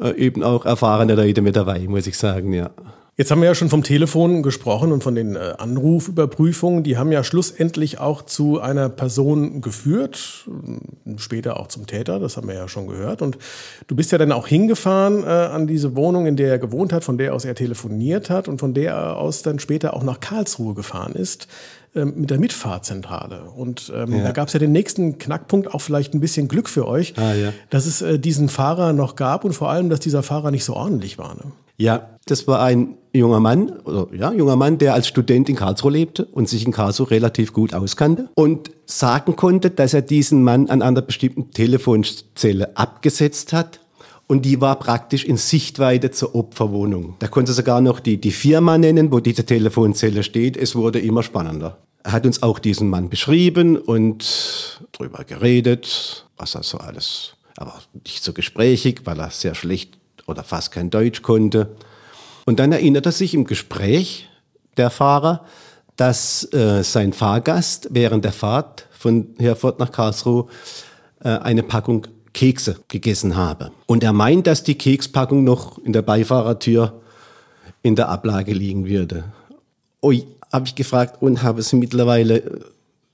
äh, 0.00 0.16
eben 0.16 0.42
auch 0.42 0.64
erfahrene 0.64 1.14
Leute 1.14 1.42
mit 1.42 1.54
dabei, 1.54 1.86
muss 1.86 2.06
ich 2.06 2.16
sagen, 2.16 2.52
ja. 2.52 2.70
Jetzt 3.18 3.30
haben 3.30 3.40
wir 3.40 3.48
ja 3.48 3.54
schon 3.54 3.70
vom 3.70 3.82
Telefon 3.82 4.42
gesprochen 4.42 4.92
und 4.92 5.02
von 5.02 5.14
den 5.14 5.36
äh, 5.36 5.54
Anrufüberprüfungen. 5.56 6.82
Die 6.82 6.98
haben 6.98 7.10
ja 7.12 7.24
schlussendlich 7.24 7.98
auch 7.98 8.20
zu 8.20 8.60
einer 8.60 8.90
Person 8.90 9.62
geführt, 9.62 10.46
äh, 11.06 11.18
später 11.18 11.58
auch 11.58 11.68
zum 11.68 11.86
Täter, 11.86 12.18
das 12.18 12.36
haben 12.36 12.46
wir 12.46 12.54
ja 12.54 12.68
schon 12.68 12.86
gehört. 12.86 13.22
Und 13.22 13.38
du 13.86 13.96
bist 13.96 14.12
ja 14.12 14.18
dann 14.18 14.32
auch 14.32 14.46
hingefahren 14.46 15.24
äh, 15.24 15.28
an 15.28 15.66
diese 15.66 15.96
Wohnung, 15.96 16.26
in 16.26 16.36
der 16.36 16.50
er 16.50 16.58
gewohnt 16.58 16.92
hat, 16.92 17.04
von 17.04 17.16
der 17.16 17.32
aus 17.32 17.46
er 17.46 17.54
telefoniert 17.54 18.28
hat 18.28 18.48
und 18.48 18.58
von 18.58 18.74
der 18.74 19.16
aus 19.16 19.40
dann 19.40 19.60
später 19.60 19.94
auch 19.94 20.02
nach 20.02 20.20
Karlsruhe 20.20 20.74
gefahren 20.74 21.14
ist 21.14 21.48
ähm, 21.94 22.12
mit 22.16 22.28
der 22.28 22.38
Mitfahrzentrale. 22.38 23.44
Und 23.44 23.90
ähm, 23.96 24.14
ja. 24.14 24.24
da 24.24 24.32
gab 24.32 24.48
es 24.48 24.52
ja 24.52 24.60
den 24.60 24.72
nächsten 24.72 25.16
Knackpunkt, 25.16 25.72
auch 25.72 25.80
vielleicht 25.80 26.12
ein 26.12 26.20
bisschen 26.20 26.48
Glück 26.48 26.68
für 26.68 26.86
euch, 26.86 27.14
ah, 27.16 27.32
ja. 27.32 27.54
dass 27.70 27.86
es 27.86 28.02
äh, 28.02 28.18
diesen 28.18 28.50
Fahrer 28.50 28.92
noch 28.92 29.16
gab 29.16 29.46
und 29.46 29.54
vor 29.54 29.70
allem, 29.70 29.88
dass 29.88 30.00
dieser 30.00 30.22
Fahrer 30.22 30.50
nicht 30.50 30.64
so 30.66 30.74
ordentlich 30.74 31.16
war. 31.16 31.34
Ne? 31.34 31.52
Ja, 31.78 32.10
das 32.26 32.48
war 32.48 32.62
ein 32.62 32.96
junger 33.12 33.40
Mann, 33.40 33.70
oder 33.84 34.08
ja, 34.14 34.32
junger 34.32 34.56
Mann, 34.56 34.78
der 34.78 34.94
als 34.94 35.08
Student 35.08 35.48
in 35.48 35.56
Karlsruhe 35.56 35.92
lebte 35.92 36.24
und 36.26 36.48
sich 36.48 36.64
in 36.64 36.72
Karlsruhe 36.72 37.10
relativ 37.10 37.52
gut 37.52 37.74
auskannte 37.74 38.28
und 38.34 38.70
sagen 38.86 39.36
konnte, 39.36 39.70
dass 39.70 39.94
er 39.94 40.02
diesen 40.02 40.42
Mann 40.42 40.68
an 40.68 40.82
einer 40.82 41.02
bestimmten 41.02 41.50
Telefonzelle 41.50 42.76
abgesetzt 42.76 43.52
hat 43.52 43.80
und 44.26 44.44
die 44.44 44.60
war 44.60 44.78
praktisch 44.78 45.24
in 45.24 45.36
Sichtweite 45.36 46.10
zur 46.10 46.34
Opferwohnung. 46.34 47.14
Da 47.20 47.28
konnte 47.28 47.52
sogar 47.52 47.80
noch 47.80 48.00
die, 48.00 48.20
die 48.20 48.32
Firma 48.32 48.76
nennen, 48.76 49.12
wo 49.12 49.20
diese 49.20 49.44
Telefonzelle 49.44 50.22
steht. 50.22 50.56
Es 50.56 50.74
wurde 50.74 50.98
immer 50.98 51.22
spannender. 51.22 51.78
Er 52.02 52.12
hat 52.12 52.26
uns 52.26 52.42
auch 52.42 52.58
diesen 52.58 52.88
Mann 52.88 53.08
beschrieben 53.08 53.76
und 53.76 54.80
drüber 54.92 55.24
geredet, 55.24 56.26
was 56.36 56.54
er 56.54 56.62
so 56.62 56.78
alles, 56.78 57.34
aber 57.56 57.74
nicht 58.04 58.22
so 58.22 58.32
gesprächig, 58.32 59.02
weil 59.04 59.18
er 59.18 59.30
sehr 59.30 59.54
schlecht 59.54 59.98
oder 60.26 60.42
fast 60.42 60.72
kein 60.72 60.90
Deutsch 60.90 61.22
konnte. 61.22 61.76
Und 62.44 62.58
dann 62.58 62.72
erinnert 62.72 63.06
er 63.06 63.12
sich 63.12 63.34
im 63.34 63.44
Gespräch, 63.44 64.28
der 64.76 64.90
Fahrer, 64.90 65.44
dass 65.96 66.52
äh, 66.52 66.82
sein 66.82 67.12
Fahrgast 67.12 67.88
während 67.90 68.24
der 68.24 68.32
Fahrt 68.32 68.86
von 68.90 69.28
Herford 69.38 69.78
nach 69.78 69.90
Karlsruhe 69.90 70.46
äh, 71.24 71.28
eine 71.28 71.62
Packung 71.62 72.06
Kekse 72.34 72.76
gegessen 72.88 73.36
habe. 73.36 73.70
Und 73.86 74.04
er 74.04 74.12
meint, 74.12 74.46
dass 74.46 74.62
die 74.62 74.76
Kekspackung 74.76 75.42
noch 75.42 75.78
in 75.78 75.94
der 75.94 76.02
Beifahrertür 76.02 77.00
in 77.82 77.96
der 77.96 78.10
Ablage 78.10 78.52
liegen 78.52 78.86
würde. 78.86 79.24
Ui, 80.02 80.26
habe 80.52 80.66
ich 80.66 80.74
gefragt 80.74 81.22
und 81.22 81.42
habe 81.42 81.62
sie 81.62 81.76
mittlerweile 81.76 82.38
äh, 82.38 82.60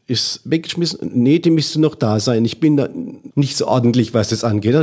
ist 0.09 0.41
weggeschmissen. 0.45 1.11
Nee, 1.15 1.39
die 1.39 1.51
müsste 1.51 1.81
noch 1.81 1.95
da 1.95 2.19
sein. 2.19 2.45
Ich 2.45 2.59
bin 2.59 2.77
da 2.77 2.89
nicht 3.35 3.57
so 3.57 3.69
ordentlich, 3.69 4.13
was 4.13 4.31
das 4.31 4.43
angeht. 4.43 4.75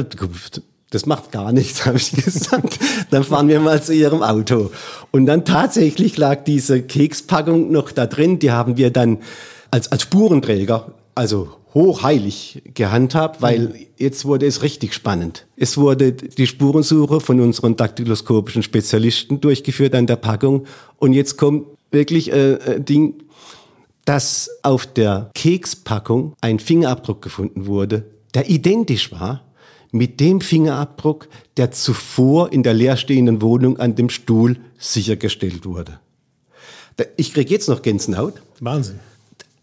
Das 0.91 1.06
macht 1.06 1.32
gar 1.32 1.52
nichts, 1.52 1.86
habe 1.86 1.97
ich 1.97 2.12
gesagt. 2.12 2.80
Dann 3.12 3.23
fahren 3.23 3.47
wir 3.47 3.60
mal 3.60 3.82
zu 3.82 3.93
ihrem 3.93 4.23
Auto. 4.23 4.71
Und 5.12 5.25
dann 5.25 5.45
tatsächlich 5.45 6.17
lag 6.17 6.43
diese 6.43 6.82
Kekspackung 6.82 7.71
noch 7.71 7.91
da 7.91 8.06
drin. 8.06 8.39
Die 8.39 8.52
haben 8.52 8.78
wir 8.78 8.91
dann 8.91 9.19
als, 9.71 9.91
als 9.91 10.04
Spurenträger, 10.04 10.93
also 11.15 11.49
hochheilig 11.73 12.63
gehandhabt, 12.73 13.43
weil 13.43 13.88
jetzt 13.97 14.25
wurde 14.25 14.47
es 14.47 14.63
richtig 14.63 14.95
spannend. 14.95 15.45
Es 15.56 15.78
wurde 15.78 16.13
die 16.13 16.47
Spurensuche 16.47 17.19
von 17.19 17.39
unseren 17.39 17.75
daktyloskopischen 17.75 18.63
Spezialisten 18.63 19.39
durchgeführt 19.39 19.93
an 19.93 20.08
der 20.08 20.15
Packung. 20.15 20.65
Und 20.97 21.13
jetzt 21.13 21.38
kommt 21.38 21.67
wirklich 21.91 22.32
äh, 22.32 22.54
äh 22.54 22.82
Ding, 22.82 23.23
dass 24.06 24.49
auf 24.63 24.88
der 24.88 25.30
Kekspackung 25.36 26.34
ein 26.41 26.58
Fingerabdruck 26.58 27.21
gefunden 27.21 27.67
wurde, 27.67 28.06
der 28.34 28.49
identisch 28.49 29.12
war 29.12 29.43
mit 29.91 30.19
dem 30.19 30.41
Fingerabdruck, 30.41 31.28
der 31.58 31.71
zuvor 31.71 32.52
in 32.52 32.63
der 32.63 32.73
leerstehenden 32.73 33.41
Wohnung 33.41 33.80
an 33.80 33.95
dem 33.95 34.10
Stuhl 34.10 34.58
sichergestellt 34.78 35.65
wurde. 35.65 35.99
Ich 37.15 37.34
kriege 37.34 37.49
jetzt 37.49 37.69
noch 37.69 37.82
Gänsehaut. 37.82 38.41
Wahnsinn. 38.60 38.99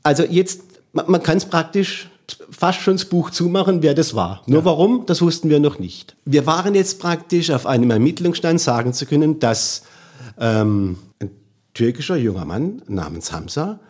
Also 0.02 0.24
jetzt, 0.24 0.62
man, 0.92 1.10
man 1.10 1.22
kann 1.22 1.36
es 1.36 1.44
praktisch 1.44 2.08
fast 2.50 2.80
schon 2.80 2.94
das 2.94 3.04
Buch 3.04 3.30
zumachen, 3.30 3.82
wer 3.82 3.94
das 3.94 4.14
war. 4.14 4.42
Nur 4.46 4.60
ja. 4.60 4.64
warum, 4.64 5.06
das 5.06 5.22
wussten 5.22 5.50
wir 5.50 5.60
noch 5.60 5.78
nicht. 5.78 6.16
Wir 6.24 6.46
waren 6.46 6.74
jetzt 6.74 6.98
praktisch 6.98 7.50
auf 7.50 7.66
einem 7.66 7.90
Ermittlungsstand 7.90 8.60
sagen 8.60 8.92
zu 8.92 9.06
können, 9.06 9.38
dass 9.38 9.82
ähm, 10.38 10.98
ein 11.20 11.30
türkischer 11.74 12.16
junger 12.16 12.44
Mann 12.44 12.82
namens 12.88 13.32
Hamza 13.32 13.80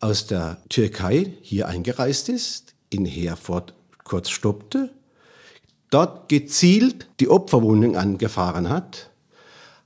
aus 0.00 0.26
der 0.26 0.58
Türkei 0.68 1.34
hier 1.42 1.68
eingereist 1.68 2.28
ist, 2.28 2.74
in 2.90 3.04
Herford 3.04 3.74
kurz 4.04 4.30
stoppte, 4.30 4.90
dort 5.92 6.28
gezielt 6.28 7.06
die 7.20 7.28
Opferwohnung 7.28 7.96
angefahren 7.96 8.68
hat, 8.68 9.10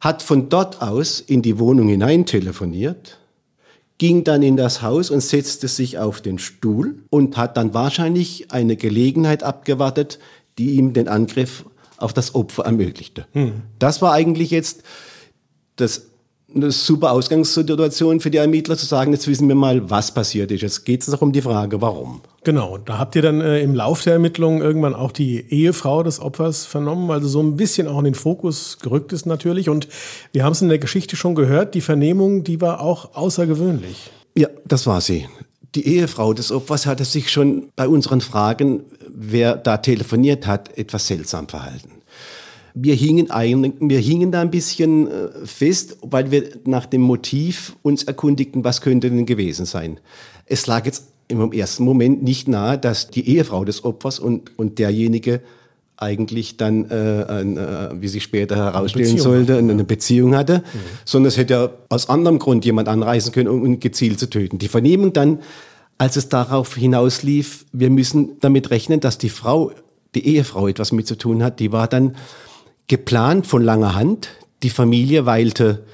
hat 0.00 0.22
von 0.22 0.48
dort 0.48 0.80
aus 0.80 1.20
in 1.20 1.42
die 1.42 1.58
Wohnung 1.58 1.88
hinein 1.88 2.26
telefoniert, 2.26 3.18
ging 3.98 4.24
dann 4.24 4.42
in 4.42 4.56
das 4.56 4.82
Haus 4.82 5.10
und 5.10 5.20
setzte 5.20 5.68
sich 5.68 5.98
auf 5.98 6.20
den 6.20 6.38
Stuhl 6.38 7.02
und 7.10 7.36
hat 7.36 7.56
dann 7.56 7.74
wahrscheinlich 7.74 8.52
eine 8.52 8.76
Gelegenheit 8.76 9.42
abgewartet, 9.42 10.18
die 10.58 10.72
ihm 10.76 10.92
den 10.92 11.08
Angriff 11.08 11.64
auf 11.96 12.12
das 12.12 12.34
Opfer 12.34 12.64
ermöglichte. 12.64 13.26
Hm. 13.32 13.62
Das 13.78 14.02
war 14.02 14.12
eigentlich 14.12 14.50
jetzt 14.50 14.82
das 15.76 16.08
eine 16.54 16.70
super 16.70 17.12
Ausgangssituation 17.12 18.20
für 18.20 18.30
die 18.30 18.38
Ermittler 18.38 18.76
zu 18.76 18.86
sagen, 18.86 19.12
jetzt 19.12 19.26
wissen 19.26 19.48
wir 19.48 19.54
mal, 19.54 19.90
was 19.90 20.12
passiert 20.12 20.50
ist. 20.50 20.62
Jetzt 20.62 20.84
geht 20.84 21.02
es 21.02 21.08
noch 21.08 21.20
um 21.20 21.32
die 21.32 21.42
Frage, 21.42 21.80
warum. 21.80 22.20
Genau, 22.46 22.78
da 22.78 22.98
habt 22.98 23.16
ihr 23.16 23.22
dann 23.22 23.40
äh, 23.40 23.58
im 23.60 23.74
Lauf 23.74 24.02
der 24.02 24.12
Ermittlungen 24.12 24.62
irgendwann 24.62 24.94
auch 24.94 25.10
die 25.10 25.52
Ehefrau 25.52 26.04
des 26.04 26.20
Opfers 26.20 26.64
vernommen, 26.64 27.10
also 27.10 27.26
so 27.26 27.42
ein 27.42 27.56
bisschen 27.56 27.88
auch 27.88 27.98
in 27.98 28.04
den 28.04 28.14
Fokus 28.14 28.78
gerückt 28.78 29.12
ist 29.12 29.26
natürlich. 29.26 29.68
Und 29.68 29.88
wir 30.30 30.44
haben 30.44 30.52
es 30.52 30.62
in 30.62 30.68
der 30.68 30.78
Geschichte 30.78 31.16
schon 31.16 31.34
gehört, 31.34 31.74
die 31.74 31.80
Vernehmung, 31.80 32.44
die 32.44 32.60
war 32.60 32.82
auch 32.82 33.16
außergewöhnlich. 33.16 34.12
Ja, 34.36 34.46
das 34.64 34.86
war 34.86 35.00
sie. 35.00 35.26
Die 35.74 35.88
Ehefrau 35.88 36.34
des 36.34 36.52
Opfers 36.52 36.86
hatte 36.86 37.04
sich 37.04 37.32
schon 37.32 37.70
bei 37.74 37.88
unseren 37.88 38.20
Fragen, 38.20 38.84
wer 39.12 39.56
da 39.56 39.78
telefoniert 39.78 40.46
hat, 40.46 40.78
etwas 40.78 41.08
seltsam 41.08 41.48
verhalten 41.48 41.90
wir 42.78 42.94
hingen, 42.94 43.30
ein, 43.30 43.72
wir 43.80 44.00
hingen 44.00 44.30
da 44.30 44.42
ein 44.42 44.50
bisschen 44.50 45.10
äh, 45.10 45.46
fest, 45.46 45.96
weil 46.02 46.30
wir 46.30 46.50
nach 46.66 46.84
dem 46.84 47.00
Motiv 47.00 47.74
uns 47.80 48.04
erkundigten, 48.04 48.64
was 48.64 48.82
könnte 48.82 49.08
denn 49.08 49.24
gewesen 49.24 49.64
sein. 49.64 49.98
Es 50.44 50.66
lag 50.66 50.84
jetzt 50.84 51.06
im 51.28 51.52
ersten 51.52 51.84
Moment 51.84 52.22
nicht 52.22 52.48
nahe, 52.48 52.78
dass 52.78 53.10
die 53.10 53.28
Ehefrau 53.28 53.64
des 53.64 53.84
Opfers 53.84 54.18
und, 54.18 54.56
und 54.58 54.78
derjenige 54.78 55.40
eigentlich 55.98 56.56
dann, 56.56 56.90
äh, 56.90 57.24
ein, 57.28 57.56
äh, 57.56 57.90
wie 58.00 58.08
sich 58.08 58.22
später 58.22 58.56
herausstellen 58.56 59.18
sollte, 59.18 59.56
eine 59.56 59.84
Beziehung 59.84 60.36
hatte, 60.36 60.58
mhm. 60.58 60.78
sondern 61.04 61.28
es 61.28 61.36
hätte 61.38 61.54
ja 61.54 61.70
aus 61.88 62.08
anderem 62.08 62.38
Grund 62.38 62.64
jemand 62.64 62.88
anreisen 62.88 63.32
können, 63.32 63.48
um 63.48 63.64
ihn 63.64 63.80
gezielt 63.80 64.20
zu 64.20 64.28
töten. 64.28 64.58
Die 64.58 64.68
Vernehmung 64.68 65.12
dann, 65.12 65.40
als 65.98 66.16
es 66.16 66.28
darauf 66.28 66.74
hinauslief, 66.74 67.64
wir 67.72 67.88
müssen 67.88 68.38
damit 68.40 68.70
rechnen, 68.70 69.00
dass 69.00 69.16
die 69.16 69.30
Frau, 69.30 69.72
die 70.14 70.26
Ehefrau 70.26 70.68
etwas 70.68 70.92
mit 70.92 71.06
zu 71.06 71.16
tun 71.16 71.42
hat, 71.42 71.60
die 71.60 71.72
war 71.72 71.88
dann 71.88 72.16
geplant 72.88 73.46
von 73.46 73.62
langer 73.62 73.94
Hand. 73.94 74.28
Die 74.62 74.70
Familie 74.70 75.24
weilte 75.24 75.84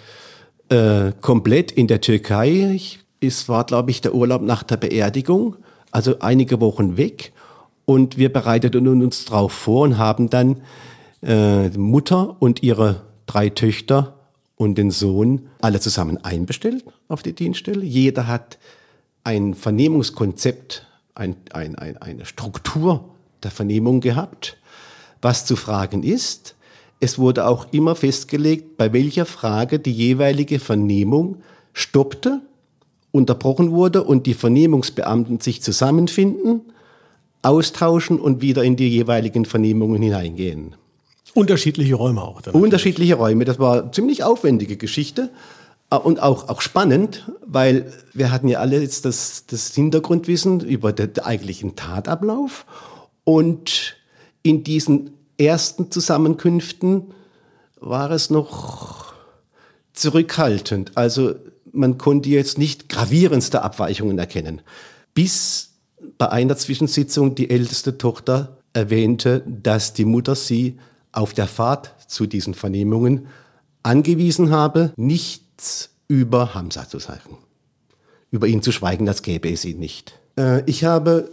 äh, 0.68 1.12
komplett 1.20 1.70
in 1.70 1.86
der 1.86 2.00
Türkei. 2.00 2.80
Es 3.22 3.48
war, 3.48 3.64
glaube 3.64 3.90
ich, 3.90 4.00
der 4.00 4.14
Urlaub 4.14 4.42
nach 4.42 4.64
der 4.64 4.76
Beerdigung, 4.76 5.56
also 5.92 6.18
einige 6.18 6.60
Wochen 6.60 6.96
weg. 6.96 7.32
Und 7.84 8.18
wir 8.18 8.32
bereiteten 8.32 8.86
uns 8.88 9.24
darauf 9.26 9.52
vor 9.52 9.82
und 9.82 9.98
haben 9.98 10.28
dann 10.28 10.62
äh, 11.22 11.68
Mutter 11.70 12.36
und 12.40 12.62
ihre 12.62 13.02
drei 13.26 13.48
Töchter 13.48 14.14
und 14.56 14.76
den 14.76 14.90
Sohn 14.90 15.48
alle 15.60 15.80
zusammen 15.80 16.18
einbestellt 16.24 16.84
auf 17.08 17.22
die 17.22 17.32
Dienststelle. 17.32 17.84
Jeder 17.84 18.26
hat 18.26 18.58
ein 19.24 19.54
Vernehmungskonzept, 19.54 20.86
ein, 21.14 21.36
ein, 21.52 21.76
ein, 21.76 21.96
eine 21.98 22.26
Struktur 22.26 23.04
der 23.42 23.50
Vernehmung 23.50 24.00
gehabt, 24.00 24.56
was 25.20 25.46
zu 25.46 25.56
fragen 25.56 26.02
ist. 26.02 26.56
Es 27.00 27.18
wurde 27.18 27.46
auch 27.46 27.66
immer 27.72 27.94
festgelegt, 27.94 28.76
bei 28.76 28.92
welcher 28.92 29.26
Frage 29.26 29.78
die 29.78 29.92
jeweilige 29.92 30.58
Vernehmung 30.58 31.42
stoppte, 31.72 32.40
unterbrochen 33.12 33.70
wurde 33.70 34.02
und 34.02 34.26
die 34.26 34.34
Vernehmungsbeamten 34.34 35.40
sich 35.40 35.62
zusammenfinden, 35.62 36.62
austauschen 37.42 38.18
und 38.18 38.40
wieder 38.40 38.64
in 38.64 38.76
die 38.76 38.88
jeweiligen 38.88 39.44
Vernehmungen 39.44 40.02
hineingehen. 40.02 40.74
Unterschiedliche 41.34 41.94
Räume 41.94 42.22
auch. 42.22 42.40
Dann 42.40 42.54
Unterschiedliche 42.54 43.14
Räume. 43.14 43.44
Das 43.44 43.58
war 43.58 43.82
eine 43.82 43.90
ziemlich 43.90 44.24
aufwendige 44.24 44.76
Geschichte 44.76 45.30
äh, 45.90 45.96
und 45.96 46.20
auch, 46.22 46.48
auch 46.48 46.60
spannend, 46.60 47.30
weil 47.46 47.92
wir 48.12 48.30
hatten 48.30 48.48
ja 48.48 48.60
alle 48.60 48.80
jetzt 48.80 49.04
das, 49.04 49.46
das 49.46 49.74
Hintergrundwissen 49.74 50.60
über 50.60 50.92
den 50.92 51.18
eigentlichen 51.18 51.76
Tatablauf 51.76 52.66
und 53.24 53.96
in 54.42 54.64
diesen 54.64 55.10
ersten 55.38 55.90
Zusammenkünften 55.90 57.12
war 57.80 58.10
es 58.10 58.30
noch 58.30 59.12
zurückhaltend. 59.92 60.92
Also 60.96 61.34
man 61.72 61.98
konnte 61.98 62.28
jetzt 62.28 62.58
nicht 62.58 62.88
gravierendste 62.88 63.62
Abweichungen 63.62 64.18
erkennen. 64.18 64.62
Bis 65.14 65.72
bei 66.18 66.28
einer 66.28 66.56
Zwischensitzung 66.56 67.34
die 67.34 67.50
älteste 67.50 67.98
Tochter 67.98 68.58
erwähnte, 68.72 69.42
dass 69.46 69.92
die 69.92 70.04
Mutter 70.04 70.34
sie 70.34 70.78
auf 71.12 71.34
der 71.34 71.46
Fahrt 71.46 71.94
zu 72.06 72.26
diesen 72.26 72.54
Vernehmungen 72.54 73.26
angewiesen 73.82 74.50
habe, 74.50 74.92
nichts 74.96 75.90
über 76.08 76.54
Hamza 76.54 76.88
zu 76.88 76.98
sagen. 76.98 77.38
Über 78.30 78.46
ihn 78.46 78.62
zu 78.62 78.72
schweigen, 78.72 79.06
das 79.06 79.22
gäbe 79.22 79.50
es 79.50 79.64
ihn 79.64 79.78
nicht. 79.78 80.18
Äh, 80.38 80.62
ich 80.66 80.84
habe 80.84 81.30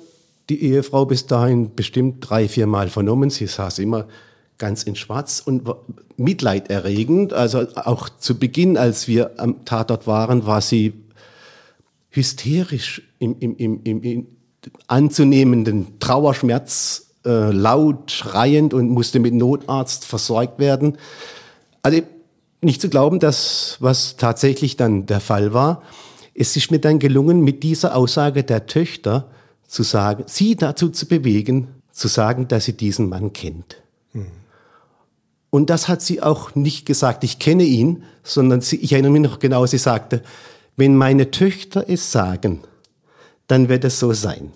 die 0.49 0.63
Ehefrau 0.63 1.05
bis 1.05 1.27
dahin 1.27 1.75
bestimmt 1.75 2.17
drei, 2.27 2.47
vier 2.47 2.67
Mal 2.67 2.89
vernommen. 2.89 3.29
Sie 3.29 3.47
saß 3.47 3.79
immer 3.79 4.07
ganz 4.59 4.83
in 4.83 4.95
Schwarz 4.95 5.41
und 5.43 5.63
mitleiderregend. 6.17 7.33
Also 7.33 7.65
auch 7.75 8.09
zu 8.09 8.37
Beginn, 8.37 8.77
als 8.77 9.07
wir 9.07 9.39
am 9.39 9.65
Tatort 9.65 10.05
waren, 10.05 10.45
war 10.45 10.61
sie 10.61 10.93
hysterisch 12.11 13.01
im, 13.17 13.35
im, 13.39 13.57
im, 13.57 14.03
im, 14.03 14.27
anzunehmenden 14.87 15.99
Trauerschmerz, 15.99 17.13
äh, 17.25 17.51
laut, 17.51 18.11
schreiend 18.11 18.73
und 18.73 18.89
musste 18.89 19.19
mit 19.19 19.33
Notarzt 19.33 20.05
versorgt 20.05 20.59
werden. 20.59 20.97
Also 21.81 22.01
nicht 22.61 22.81
zu 22.81 22.89
glauben, 22.89 23.19
dass 23.19 23.77
was 23.79 24.17
tatsächlich 24.17 24.75
dann 24.75 25.05
der 25.05 25.21
Fall 25.21 25.53
war. 25.53 25.81
Es 26.33 26.55
ist 26.55 26.71
mir 26.71 26.79
dann 26.79 26.99
gelungen, 26.99 27.41
mit 27.41 27.63
dieser 27.63 27.95
Aussage 27.95 28.43
der 28.43 28.65
Töchter 28.65 29.29
zu 29.67 29.83
sagen, 29.83 30.23
sie 30.27 30.55
dazu 30.55 30.89
zu 30.89 31.05
bewegen, 31.05 31.69
zu 31.91 32.07
sagen, 32.07 32.47
dass 32.47 32.65
sie 32.65 32.73
diesen 32.73 33.09
Mann 33.09 33.33
kennt. 33.33 33.77
Mhm. 34.13 34.27
Und 35.49 35.69
das 35.69 35.87
hat 35.87 36.01
sie 36.01 36.21
auch 36.21 36.55
nicht 36.55 36.85
gesagt, 36.85 37.23
ich 37.23 37.39
kenne 37.39 37.63
ihn, 37.63 38.03
sondern 38.23 38.61
sie, 38.61 38.77
ich 38.77 38.93
erinnere 38.93 39.11
mich 39.11 39.21
noch 39.21 39.39
genau, 39.39 39.65
sie 39.65 39.77
sagte, 39.77 40.21
wenn 40.77 40.95
meine 40.95 41.31
Töchter 41.31 41.85
es 41.87 42.11
sagen, 42.11 42.61
dann 43.47 43.67
wird 43.67 43.83
es 43.83 43.99
so 43.99 44.13
sein. 44.13 44.51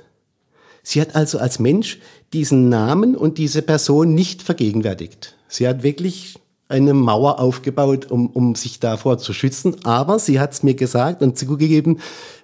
Sie 0.84 1.02
hat 1.02 1.16
also 1.16 1.40
als 1.40 1.60
Mensch 1.60 2.00
diesen 2.34 2.70
Namen 2.70 3.16
und 3.16 3.38
diese 3.38 3.62
Person 3.62 4.14
nicht 4.14 4.42
vergegenwärtigt. 4.42 5.36
Sie 5.48 5.68
hat 5.68 5.84
wirklich 5.84 6.36
eine 6.68 6.94
Mauer 6.94 7.40
aufgebaut, 7.40 8.10
um, 8.10 8.28
um 8.28 8.56
sich 8.56 8.80
davor 8.80 9.18
zu 9.18 9.34
schützen. 9.34 9.84
Aber 9.86 10.20
sie 10.20 10.40
hat 10.40 10.54
es 10.54 10.64
mir 10.64 10.74
gesagt 10.74 11.22
und 11.22 11.38
zugegeben, 11.38 12.00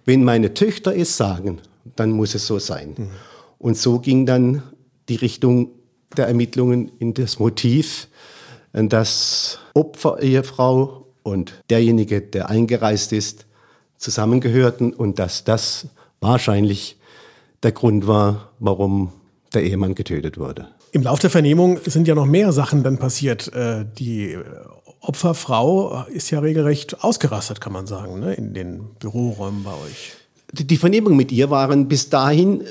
wenn 0.06 0.24
meine 0.24 0.54
Töchter 0.54 0.96
es 0.96 1.18
sagen, 1.18 1.60
dann 1.96 2.12
muss 2.12 2.36
es 2.36 2.46
so 2.46 2.60
sein. 2.60 2.96
Mhm. 2.98 3.10
Und 3.58 3.78
so 3.78 4.00
ging 4.00 4.26
dann 4.26 4.64
die 5.10 5.16
Richtung 5.16 5.72
der 6.16 6.28
Ermittlungen 6.28 6.92
in 7.00 7.14
das 7.14 7.40
Motiv, 7.40 8.08
dass 8.74 9.60
Opfer, 9.74 10.22
Ehefrau 10.22 11.08
und 11.24 11.54
derjenige, 11.70 12.22
der 12.22 12.50
eingereist 12.50 13.14
ist, 13.14 13.46
zusammengehörten 13.98 14.94
und 14.94 15.20
dass 15.20 15.44
das 15.44 15.88
wahrscheinlich 16.22 16.98
der 17.64 17.72
Grund 17.72 18.08
war, 18.08 18.52
warum 18.60 19.12
der 19.54 19.64
Ehemann 19.64 19.96
getötet 19.96 20.38
wurde. 20.38 20.68
Im 20.92 21.04
Laufe 21.04 21.22
der 21.22 21.30
Vernehmung 21.30 21.80
sind 21.86 22.08
ja 22.08 22.16
noch 22.16 22.26
mehr 22.26 22.52
Sachen 22.52 22.84
dann 22.84 22.98
passiert. 22.98 23.54
Äh, 23.54 23.86
die 23.98 24.38
Opferfrau 25.02 26.06
ist 26.08 26.30
ja 26.32 26.40
regelrecht 26.40 27.04
ausgerastet, 27.04 27.62
kann 27.62 27.74
man 27.74 27.88
sagen, 27.88 28.20
ne, 28.20 28.34
in 28.34 28.54
den 28.54 28.96
Büroräumen 29.00 29.64
bei 29.64 29.72
euch. 29.72 30.14
Die 30.52 30.78
Vernehmungen 30.78 31.16
mit 31.16 31.32
ihr 31.32 31.50
waren 31.50 31.88
bis 31.88 32.10
dahin 32.10 32.64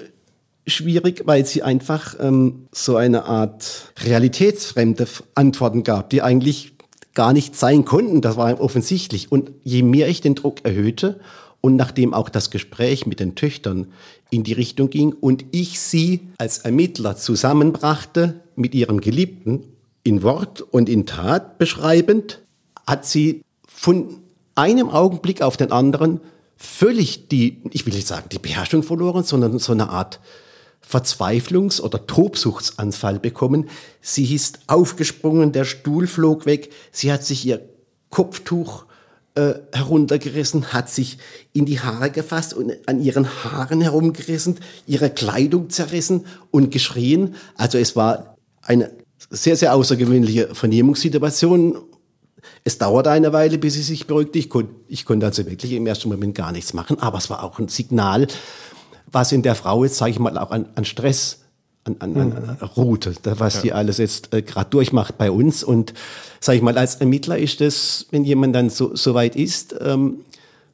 schwierig, 0.68 1.22
weil 1.26 1.44
sie 1.46 1.62
einfach 1.62 2.16
ähm, 2.20 2.68
so 2.72 2.96
eine 2.96 3.24
Art 3.24 3.92
realitätsfremde 4.04 5.06
Antworten 5.34 5.84
gab, 5.84 6.10
die 6.10 6.22
eigentlich 6.22 6.72
gar 7.14 7.32
nicht 7.32 7.56
sein 7.56 7.84
konnten. 7.84 8.20
Das 8.20 8.36
war 8.36 8.60
offensichtlich. 8.60 9.32
Und 9.32 9.50
je 9.64 9.82
mehr 9.82 10.08
ich 10.08 10.20
den 10.20 10.34
Druck 10.34 10.64
erhöhte 10.64 11.20
und 11.60 11.76
nachdem 11.76 12.14
auch 12.14 12.28
das 12.28 12.50
Gespräch 12.50 13.06
mit 13.06 13.20
den 13.20 13.34
Töchtern 13.34 13.88
in 14.30 14.44
die 14.44 14.52
Richtung 14.52 14.90
ging 14.90 15.12
und 15.12 15.44
ich 15.50 15.80
sie 15.80 16.20
als 16.38 16.58
Ermittler 16.58 17.16
zusammenbrachte 17.16 18.40
mit 18.54 18.74
ihrem 18.74 19.00
Geliebten 19.00 19.64
in 20.04 20.22
Wort 20.22 20.60
und 20.60 20.88
in 20.88 21.06
Tat 21.06 21.58
beschreibend, 21.58 22.40
hat 22.86 23.04
sie 23.04 23.42
von 23.66 24.20
einem 24.54 24.90
Augenblick 24.90 25.42
auf 25.42 25.56
den 25.56 25.72
anderen 25.72 26.20
völlig 26.56 27.28
die, 27.28 27.62
ich 27.70 27.86
will 27.86 27.94
nicht 27.94 28.06
sagen 28.06 28.28
die 28.30 28.38
Beherrschung 28.38 28.82
verloren, 28.82 29.24
sondern 29.24 29.58
so 29.58 29.72
eine 29.72 29.88
Art 29.88 30.20
Verzweiflungs- 30.88 31.80
oder 31.80 32.06
Tobsuchtsanfall 32.06 33.18
bekommen. 33.18 33.68
Sie 34.00 34.34
ist 34.34 34.60
aufgesprungen, 34.66 35.52
der 35.52 35.64
Stuhl 35.64 36.06
flog 36.06 36.46
weg, 36.46 36.70
sie 36.92 37.12
hat 37.12 37.24
sich 37.24 37.44
ihr 37.44 37.68
Kopftuch 38.10 38.86
äh, 39.34 39.54
heruntergerissen, 39.72 40.72
hat 40.72 40.88
sich 40.88 41.18
in 41.52 41.66
die 41.66 41.80
Haare 41.80 42.10
gefasst 42.10 42.54
und 42.54 42.72
an 42.86 43.00
ihren 43.00 43.28
Haaren 43.44 43.80
herumgerissen, 43.80 44.56
ihre 44.86 45.10
Kleidung 45.10 45.68
zerrissen 45.68 46.24
und 46.50 46.70
geschrien. 46.70 47.34
Also 47.54 47.76
es 47.76 47.94
war 47.94 48.36
eine 48.62 48.90
sehr, 49.30 49.56
sehr 49.56 49.74
außergewöhnliche 49.74 50.54
Vernehmungssituation 50.54 51.76
es 52.64 52.78
dauerte 52.78 53.10
eine 53.10 53.32
Weile, 53.32 53.58
bis 53.58 53.74
sie 53.74 53.82
sich 53.82 54.06
beruhigte. 54.06 54.38
Ich, 54.38 54.48
kon, 54.48 54.68
ich 54.88 55.04
konnte 55.04 55.26
also 55.26 55.46
wirklich 55.46 55.72
im 55.72 55.86
ersten 55.86 56.08
Moment 56.08 56.34
gar 56.34 56.52
nichts 56.52 56.74
machen, 56.74 56.98
aber 57.00 57.18
es 57.18 57.30
war 57.30 57.42
auch 57.42 57.58
ein 57.58 57.68
Signal, 57.68 58.26
was 59.10 59.32
in 59.32 59.42
der 59.42 59.54
Frau 59.54 59.84
jetzt, 59.84 59.96
sage 59.96 60.10
ich 60.10 60.18
mal, 60.18 60.36
auch 60.38 60.50
an, 60.50 60.66
an 60.74 60.84
Stress 60.84 61.40
an, 61.84 61.96
an, 62.00 62.16
an, 62.16 62.32
an 62.32 62.68
ruht, 62.76 63.10
was 63.24 63.54
ja. 63.54 63.60
sie 63.60 63.72
alles 63.72 63.98
jetzt 63.98 64.34
äh, 64.34 64.42
gerade 64.42 64.70
durchmacht 64.70 65.16
bei 65.18 65.30
uns. 65.30 65.64
Und 65.64 65.94
sage 66.40 66.58
ich 66.58 66.62
mal, 66.62 66.76
als 66.76 66.96
Ermittler 66.96 67.38
ist 67.38 67.60
das, 67.60 68.06
wenn 68.10 68.24
jemand 68.24 68.54
dann 68.54 68.70
so, 68.70 68.94
so 68.94 69.14
weit 69.14 69.36
ist, 69.36 69.74
ähm, 69.80 70.20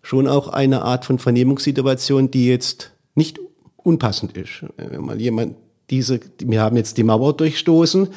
schon 0.03 0.27
auch 0.27 0.49
eine 0.49 0.83
Art 0.83 1.05
von 1.05 1.19
Vernehmungssituation, 1.19 2.31
die 2.31 2.49
jetzt 2.49 2.91
nicht 3.15 3.39
unpassend 3.77 4.37
ist. 4.37 4.65
Wenn 4.77 5.03
mal 5.03 5.21
jemand 5.21 5.57
diese, 5.91 6.21
wir 6.39 6.63
haben 6.63 6.77
jetzt 6.77 6.97
die 6.99 7.05
Mauer 7.05 7.37
durchstoßen, 7.37 8.09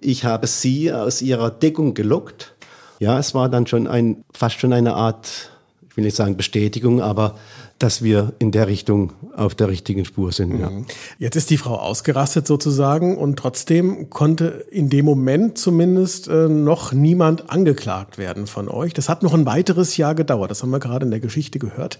ich 0.00 0.24
habe 0.24 0.46
sie 0.46 0.92
aus 0.92 1.22
ihrer 1.22 1.50
Deckung 1.50 1.94
gelockt 1.94 2.54
ja, 2.98 3.18
es 3.18 3.34
war 3.34 3.48
dann 3.48 3.66
schon 3.66 3.86
ein, 3.86 4.24
fast 4.32 4.60
schon 4.60 4.72
eine 4.72 4.94
Art, 4.94 5.50
ich 5.88 5.96
will 5.96 6.04
nicht 6.04 6.16
sagen 6.16 6.36
Bestätigung, 6.36 7.00
aber 7.00 7.38
dass 7.78 8.02
wir 8.02 8.32
in 8.38 8.52
der 8.52 8.68
Richtung 8.68 9.12
auf 9.36 9.54
der 9.54 9.68
richtigen 9.68 10.04
Spur 10.04 10.32
sind. 10.32 10.58
Ja. 10.58 10.70
Mhm. 10.70 10.86
Jetzt 11.18 11.36
ist 11.36 11.50
die 11.50 11.58
Frau 11.58 11.76
ausgerastet 11.76 12.46
sozusagen 12.46 13.18
und 13.18 13.38
trotzdem 13.38 14.08
konnte 14.08 14.66
in 14.70 14.88
dem 14.88 15.04
Moment 15.04 15.58
zumindest 15.58 16.28
äh, 16.28 16.48
noch 16.48 16.92
niemand 16.92 17.50
angeklagt 17.50 18.16
werden 18.16 18.46
von 18.46 18.68
euch. 18.68 18.94
Das 18.94 19.08
hat 19.08 19.22
noch 19.22 19.34
ein 19.34 19.44
weiteres 19.44 19.96
Jahr 19.96 20.14
gedauert, 20.14 20.50
das 20.50 20.62
haben 20.62 20.70
wir 20.70 20.80
gerade 20.80 21.04
in 21.04 21.10
der 21.10 21.20
Geschichte 21.20 21.58
gehört, 21.58 21.98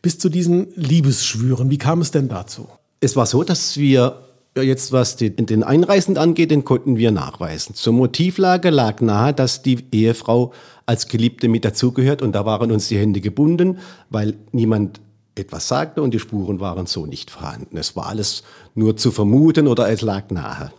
bis 0.00 0.18
zu 0.18 0.28
diesen 0.28 0.68
Liebesschwüren. 0.74 1.70
Wie 1.70 1.78
kam 1.78 2.00
es 2.00 2.10
denn 2.10 2.28
dazu? 2.28 2.68
Es 3.00 3.14
war 3.14 3.26
so, 3.26 3.44
dass 3.44 3.76
wir 3.76 4.22
Jetzt, 4.56 4.90
was 4.90 5.14
die, 5.14 5.30
den 5.30 5.62
Einreisenden 5.62 6.20
angeht, 6.20 6.50
den 6.50 6.64
konnten 6.64 6.96
wir 6.96 7.12
nachweisen. 7.12 7.76
Zur 7.76 7.92
Motivlage 7.92 8.70
lag 8.70 9.00
nahe, 9.00 9.32
dass 9.32 9.62
die 9.62 9.84
Ehefrau 9.92 10.52
als 10.84 11.06
Geliebte 11.06 11.48
mit 11.48 11.64
dazugehört 11.64 12.22
und 12.22 12.32
da 12.32 12.44
waren 12.44 12.72
uns 12.72 12.88
die 12.88 12.98
Hände 12.98 13.20
gebunden, 13.20 13.78
weil 14.10 14.34
niemand 14.50 15.00
etwas 15.38 15.68
sagte 15.68 16.02
und 16.02 16.12
die 16.12 16.18
Spuren 16.18 16.60
waren 16.60 16.86
so 16.86 17.06
nicht 17.06 17.30
vorhanden. 17.30 17.76
Es 17.76 17.96
war 17.96 18.06
alles 18.06 18.42
nur 18.74 18.96
zu 18.96 19.10
vermuten 19.10 19.66
oder 19.66 19.88
es 19.88 20.02
lag 20.02 20.30
nahe. 20.30 20.72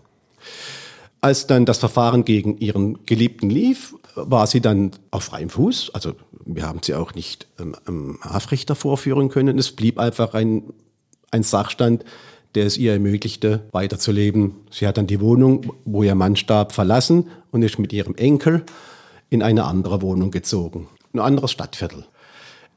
Als 1.22 1.48
dann 1.48 1.66
das 1.66 1.80
Verfahren 1.80 2.24
gegen 2.24 2.58
ihren 2.58 3.06
Geliebten 3.06 3.50
lief, 3.50 3.96
war 4.16 4.48
sie 4.48 4.62
dann 4.62 4.92
auf 5.12 5.26
freiem 5.26 5.50
Fuß. 5.50 5.92
Also 5.94 6.14
wir 6.46 6.66
haben 6.66 6.80
sie 6.82 6.96
auch 6.96 7.14
nicht 7.14 7.48
ähm, 7.60 8.20
Haftrichter 8.22 8.76
vorführen 8.76 9.30
können. 9.30 9.58
Es 9.58 9.72
blieb 9.72 10.00
einfach 10.00 10.34
ein, 10.34 10.64
ein 11.32 11.44
Sachstand, 11.44 12.06
der 12.56 12.66
es 12.66 12.78
ihr 12.78 12.94
ermöglichte, 12.94 13.62
weiterzuleben. 13.72 14.56
Sie 14.72 14.88
hat 14.88 14.98
dann 14.98 15.08
die 15.08 15.22
Wohnung, 15.22 15.74
wo 15.86 16.04
ihr 16.04 16.16
Mann 16.16 16.36
starb, 16.36 16.72
verlassen 16.72 17.28
und 17.52 17.62
ist 17.64 17.80
mit 17.80 17.94
ihrem 17.94 18.16
Enkel 18.16 18.64
in 19.30 19.44
eine 19.44 19.66
andere 19.66 20.02
Wohnung 20.02 20.32
gezogen. 20.32 20.88
Ein 21.14 21.20
anderes 21.20 21.52
Stadtviertel. 21.52 22.06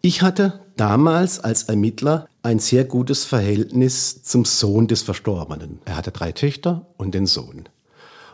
Ich 0.05 0.21
hatte 0.21 0.61
damals 0.77 1.39
als 1.39 1.63
Ermittler 1.63 2.27
ein 2.43 2.59
sehr 2.59 2.83
gutes 2.83 3.25
Verhältnis 3.25 4.25
zum 4.25 4.45
Sohn 4.45 4.89
des 4.89 5.03
Verstorbenen. 5.03 5.79
Er 5.85 5.97
hatte 5.97 6.11
drei 6.11 6.33
Töchter 6.33 6.87
und 6.97 7.15
den 7.15 7.27
Sohn. 7.27 7.69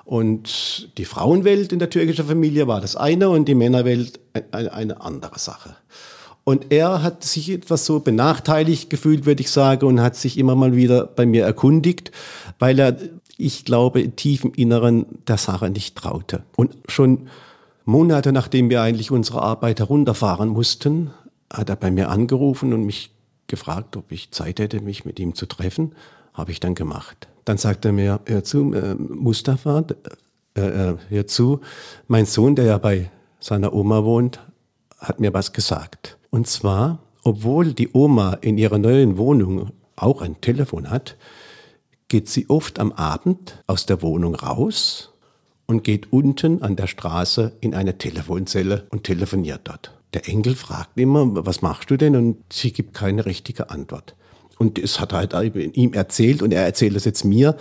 Und 0.07 0.89
die 0.97 1.05
Frauenwelt 1.05 1.71
in 1.75 1.79
der 1.79 1.91
türkischen 1.91 2.25
Familie 2.25 2.67
war 2.67 2.81
das 2.81 2.97
eine 2.97 3.29
und 3.29 3.47
die 3.49 3.55
Männerwelt 3.55 4.19
eine 4.51 5.03
andere 5.03 5.39
Sache. 5.39 5.77
Und 6.43 6.73
er 6.73 7.03
hat 7.03 7.23
sich 7.23 7.51
etwas 7.51 7.85
so 7.85 8.01
benachteiligt 8.01 8.89
gefühlt, 8.89 9.27
würde 9.27 9.43
ich 9.43 9.51
sagen, 9.51 9.87
und 9.87 10.01
hat 10.01 10.17
sich 10.17 10.39
immer 10.39 10.55
mal 10.55 10.75
wieder 10.75 11.05
bei 11.05 11.27
mir 11.27 11.45
erkundigt, 11.45 12.13
weil 12.59 12.79
er, 12.79 12.97
ich 13.37 13.67
glaube, 13.67 14.09
tief 14.17 14.43
im 14.43 14.55
Inneren 14.55 15.05
der 15.27 15.37
Sache 15.37 15.69
nicht 15.69 15.97
traute. 15.97 16.45
Und 16.57 16.79
schon 16.89 17.29
Monate 17.85 18.33
nachdem 18.33 18.71
wir 18.71 18.81
eigentlich 18.81 19.11
unsere 19.11 19.43
Arbeit 19.43 19.81
herunterfahren 19.81 20.49
mussten, 20.49 21.11
hat 21.53 21.71
er 21.71 21.77
bei 21.77 21.91
mir 21.91 22.09
angerufen 22.11 22.73
und 22.73 22.85
mich 22.85 23.13
gefragt, 23.47 23.97
ob 23.97 24.13
ich 24.13 24.31
Zeit 24.31 24.61
hätte, 24.61 24.81
mich 24.81 25.05
mit 25.05 25.19
ihm 25.19 25.35
zu 25.35 25.47
treffen. 25.47 25.95
Habe 26.35 26.53
ich 26.53 26.61
dann 26.61 26.75
gemacht. 26.75 27.29
Dann 27.45 27.59
sagte 27.59 27.89
er 27.89 27.93
mir, 27.93 28.21
hör 28.27 28.45
zu, 28.45 28.73
äh, 28.75 28.95
Mustafa, 28.95 29.85
äh, 30.55 30.61
äh, 30.61 30.97
hör 31.09 31.27
zu, 31.27 31.61
mein 32.07 32.27
Sohn, 32.27 32.55
der 32.55 32.67
ja 32.67 32.79
bei 32.79 33.11
seiner 33.41 33.73
Oma 33.73 34.05
wohnt, 34.05 34.41
hat 34.99 35.21
mir 35.21 35.33
was 35.33 35.53
gesagt. 35.53 36.19
Und 36.31 36.47
zwar, 36.47 36.99
obwohl 37.25 37.73
die 37.73 37.91
Oma 37.93 38.35
in 38.41 38.59
ihrer 38.59 38.79
neuen 38.79 39.17
Wohnung 39.17 39.71
auch 39.97 40.23
ein 40.23 40.41
Telefon 40.41 40.91
hat, 40.91 41.17
geht 42.09 42.29
sie 42.29 42.49
oft 42.49 42.79
am 42.79 42.93
Abend 42.93 43.63
aus 43.67 43.87
der 43.87 44.03
Wohnung 44.03 44.35
raus 44.35 45.13
und 45.67 45.85
geht 45.85 46.13
unten 46.13 46.63
an 46.63 46.77
der 46.77 46.87
Straße 46.87 47.53
in 47.61 47.75
eine 47.75 47.99
Telefonzelle 47.99 48.87
und 48.91 49.05
telefoniert 49.05 49.63
dort. 49.65 49.98
Der 50.15 50.29
Enkel 50.29 50.57
fragt 50.57 50.99
immer, 50.99 51.45
was 51.47 51.63
machst 51.63 51.91
du 51.91 51.97
denn? 51.97 52.17
Und 52.17 52.53
sie 52.53 52.73
gibt 52.73 52.95
keine 52.95 53.27
richtige 53.27 53.71
Antwort. 53.71 54.15
Und 54.59 54.79
es 54.79 55.01
hat 55.01 55.13
halt 55.13 55.35
ihm 55.55 55.93
erzählt 55.93 56.43
und 56.43 56.53
er 56.53 56.65
erzählt 56.65 56.97
es 56.97 57.05
jetzt 57.05 57.25
mir. 57.25 57.57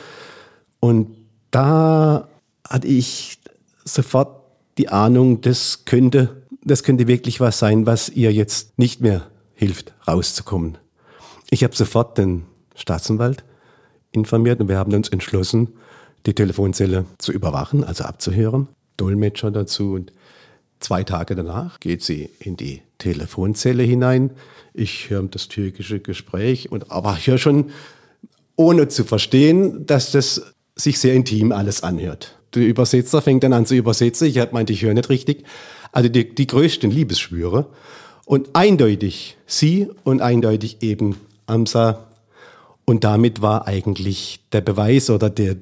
Und 0.80 1.16
da 1.52 2.28
hatte 2.68 2.88
ich 2.88 3.40
sofort 3.84 4.42
die 4.78 4.90
Ahnung, 4.90 5.42
das 5.42 5.86
könnte, 5.86 6.44
das 6.64 6.84
könnte 6.84 7.08
wirklich 7.08 7.40
was 7.40 7.60
sein, 7.60 7.86
was 7.86 8.10
ihr 8.10 8.32
jetzt 8.32 8.78
nicht 8.80 9.02
mehr 9.02 9.28
hilft, 9.54 9.94
rauszukommen. 10.08 10.78
Ich 11.50 11.64
habe 11.64 11.76
sofort 11.76 12.18
den 12.18 12.46
Staatsanwalt 12.76 13.44
informiert 14.12 14.60
und 14.60 14.70
wir 14.70 14.78
haben 14.78 14.94
uns 14.94 15.10
entschlossen, 15.10 15.70
die 16.26 16.34
Telefonzelle 16.34 17.06
zu 17.18 17.32
überwachen, 17.32 17.84
also 17.84 18.04
abzuhören. 18.04 18.68
Dolmetscher 18.98 19.52
dazu 19.52 19.94
und 19.94 20.12
zwei 20.80 21.04
Tage 21.04 21.36
danach 21.36 21.80
geht 21.80 22.04
sie 22.04 22.30
in 22.40 22.58
die 22.58 22.82
Telefonzelle 22.98 23.84
hinein. 23.84 24.32
Ich 24.74 25.10
höre 25.10 25.24
das 25.24 25.48
türkische 25.48 26.00
Gespräch 26.00 26.72
und 26.72 26.92
aber 26.92 27.16
ich 27.18 27.28
höre 27.28 27.38
schon, 27.38 27.72
ohne 28.56 28.88
zu 28.88 29.04
verstehen, 29.04 29.86
dass 29.86 30.12
das 30.12 30.54
sich 30.76 31.00
sehr 31.00 31.14
intim 31.14 31.52
alles 31.52 31.84
anhört. 31.84 32.36
Der 32.54 32.64
Übersetzer 32.66 33.22
fängt 33.22 33.44
dann 33.44 33.54
an 33.54 33.66
zu 33.66 33.76
übersetzen. 33.76 34.28
Ich 34.28 34.52
meinte, 34.52 34.74
ich 34.74 34.84
höre 34.84 34.94
nicht 34.94 35.10
richtig. 35.10 35.44
Also 35.92 36.10
die, 36.10 36.34
die 36.34 36.48
größten 36.48 36.90
Liebesschwüre. 36.92 37.68
Und 38.26 38.50
eindeutig 38.54 39.38
sie 39.46 39.90
und 40.04 40.22
eindeutig 40.22 40.78
eben 40.82 41.18
Amsa. 41.46 42.08
Und 42.86 43.04
damit 43.04 43.42
war 43.42 43.68
eigentlich 43.68 44.40
der 44.52 44.62
Beweis 44.62 45.10
oder 45.10 45.30
der 45.30 45.56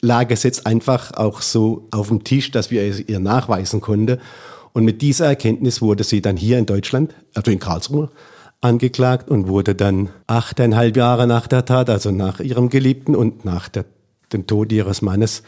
lag 0.00 0.30
es 0.30 0.42
jetzt 0.42 0.66
einfach 0.66 1.12
auch 1.12 1.40
so 1.40 1.88
auf 1.90 2.08
dem 2.08 2.24
Tisch, 2.24 2.50
dass 2.50 2.70
wir 2.70 2.82
es 2.82 3.00
ihr 3.00 3.20
nachweisen 3.20 3.80
konnten. 3.80 4.18
Und 4.72 4.84
mit 4.84 5.02
dieser 5.02 5.26
Erkenntnis 5.26 5.80
wurde 5.80 6.04
sie 6.04 6.20
dann 6.20 6.36
hier 6.36 6.58
in 6.58 6.66
Deutschland, 6.66 7.14
also 7.34 7.50
in 7.50 7.58
Karlsruhe, 7.58 8.10
angeklagt 8.60 9.30
und 9.30 9.48
wurde 9.48 9.74
dann 9.74 10.10
achteinhalb 10.26 10.96
Jahre 10.96 11.26
nach 11.26 11.46
der 11.46 11.64
Tat, 11.64 11.90
also 11.90 12.10
nach 12.10 12.40
ihrem 12.40 12.68
Geliebten 12.68 13.14
und 13.14 13.44
nach 13.44 13.68
der, 13.68 13.84
dem 14.32 14.46
Tod 14.46 14.72
ihres 14.72 15.02
Mannes, 15.02 15.42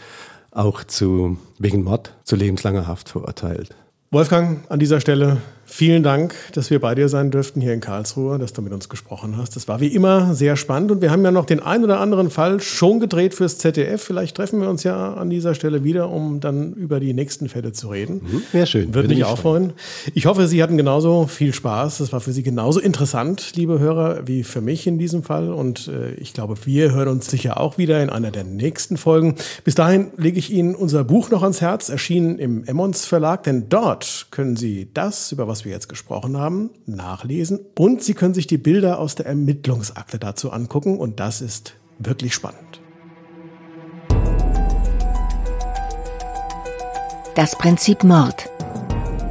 auch 0.50 0.84
zu, 0.84 1.38
wegen 1.58 1.84
Mord 1.84 2.14
zu 2.24 2.36
lebenslanger 2.36 2.86
Haft 2.86 3.08
verurteilt. 3.08 3.74
Wolfgang, 4.10 4.60
an 4.70 4.78
dieser 4.78 5.00
Stelle 5.00 5.38
Vielen 5.70 6.02
Dank, 6.02 6.34
dass 6.54 6.70
wir 6.70 6.80
bei 6.80 6.94
dir 6.94 7.10
sein 7.10 7.30
dürften 7.30 7.60
hier 7.60 7.74
in 7.74 7.80
Karlsruhe, 7.80 8.38
dass 8.38 8.54
du 8.54 8.62
mit 8.62 8.72
uns 8.72 8.88
gesprochen 8.88 9.36
hast. 9.36 9.54
Das 9.54 9.68
war 9.68 9.80
wie 9.80 9.88
immer 9.88 10.34
sehr 10.34 10.56
spannend 10.56 10.90
und 10.90 11.02
wir 11.02 11.10
haben 11.10 11.22
ja 11.22 11.30
noch 11.30 11.44
den 11.44 11.60
einen 11.60 11.84
oder 11.84 12.00
anderen 12.00 12.30
Fall 12.30 12.60
schon 12.60 13.00
gedreht 13.00 13.34
fürs 13.34 13.58
ZDF. 13.58 14.02
Vielleicht 14.02 14.36
treffen 14.36 14.62
wir 14.62 14.70
uns 14.70 14.82
ja 14.82 15.12
an 15.12 15.28
dieser 15.28 15.54
Stelle 15.54 15.84
wieder, 15.84 16.08
um 16.08 16.40
dann 16.40 16.72
über 16.72 17.00
die 17.00 17.12
nächsten 17.12 17.50
Fälle 17.50 17.72
zu 17.72 17.88
reden. 17.88 18.22
Mhm, 18.24 18.42
sehr 18.50 18.64
schön. 18.64 18.94
Würde 18.94 19.08
mich 19.08 19.24
auch 19.24 19.38
freuen. 19.38 19.74
Ich 20.14 20.24
hoffe, 20.24 20.48
Sie 20.48 20.62
hatten 20.62 20.78
genauso 20.78 21.26
viel 21.26 21.52
Spaß. 21.52 21.98
Das 21.98 22.12
war 22.14 22.20
für 22.20 22.32
Sie 22.32 22.42
genauso 22.42 22.80
interessant, 22.80 23.52
liebe 23.54 23.78
Hörer, 23.78 24.26
wie 24.26 24.44
für 24.44 24.62
mich 24.62 24.86
in 24.86 24.98
diesem 24.98 25.22
Fall. 25.22 25.52
Und 25.52 25.88
äh, 25.88 26.14
ich 26.14 26.32
glaube, 26.32 26.54
wir 26.64 26.92
hören 26.92 27.08
uns 27.08 27.30
sicher 27.30 27.60
auch 27.60 27.76
wieder 27.76 28.02
in 28.02 28.08
einer 28.08 28.30
der 28.30 28.44
nächsten 28.44 28.96
Folgen. 28.96 29.34
Bis 29.64 29.74
dahin 29.74 30.08
lege 30.16 30.38
ich 30.38 30.50
Ihnen 30.50 30.74
unser 30.74 31.04
Buch 31.04 31.30
noch 31.30 31.42
ans 31.42 31.60
Herz, 31.60 31.90
erschienen 31.90 32.38
im 32.38 32.64
Emmons 32.64 33.04
Verlag, 33.04 33.42
denn 33.42 33.68
dort 33.68 34.28
können 34.30 34.56
Sie 34.56 34.88
das, 34.94 35.30
über 35.30 35.46
was 35.46 35.57
was 35.58 35.64
wir 35.64 35.72
jetzt 35.72 35.88
gesprochen 35.88 36.36
haben, 36.36 36.70
nachlesen 36.86 37.58
und 37.76 38.00
Sie 38.00 38.14
können 38.14 38.32
sich 38.32 38.46
die 38.46 38.58
Bilder 38.58 39.00
aus 39.00 39.16
der 39.16 39.26
Ermittlungsakte 39.26 40.20
dazu 40.20 40.52
angucken 40.52 40.98
und 40.98 41.18
das 41.18 41.40
ist 41.40 41.74
wirklich 41.98 42.32
spannend. 42.32 42.80
Das 47.34 47.58
Prinzip 47.58 48.04
Mord. 48.04 48.48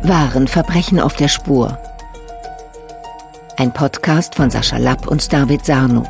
Wahren 0.03 0.49
Verbrechen 0.49 0.99
auf 0.99 1.15
der 1.15 1.29
Spur. 1.29 1.77
Ein 3.55 3.73
Podcast 3.73 4.35
von 4.35 4.49
Sascha 4.49 4.79
Lapp 4.79 5.07
und 5.07 5.31
David 5.31 5.65
Sarno. 5.65 6.03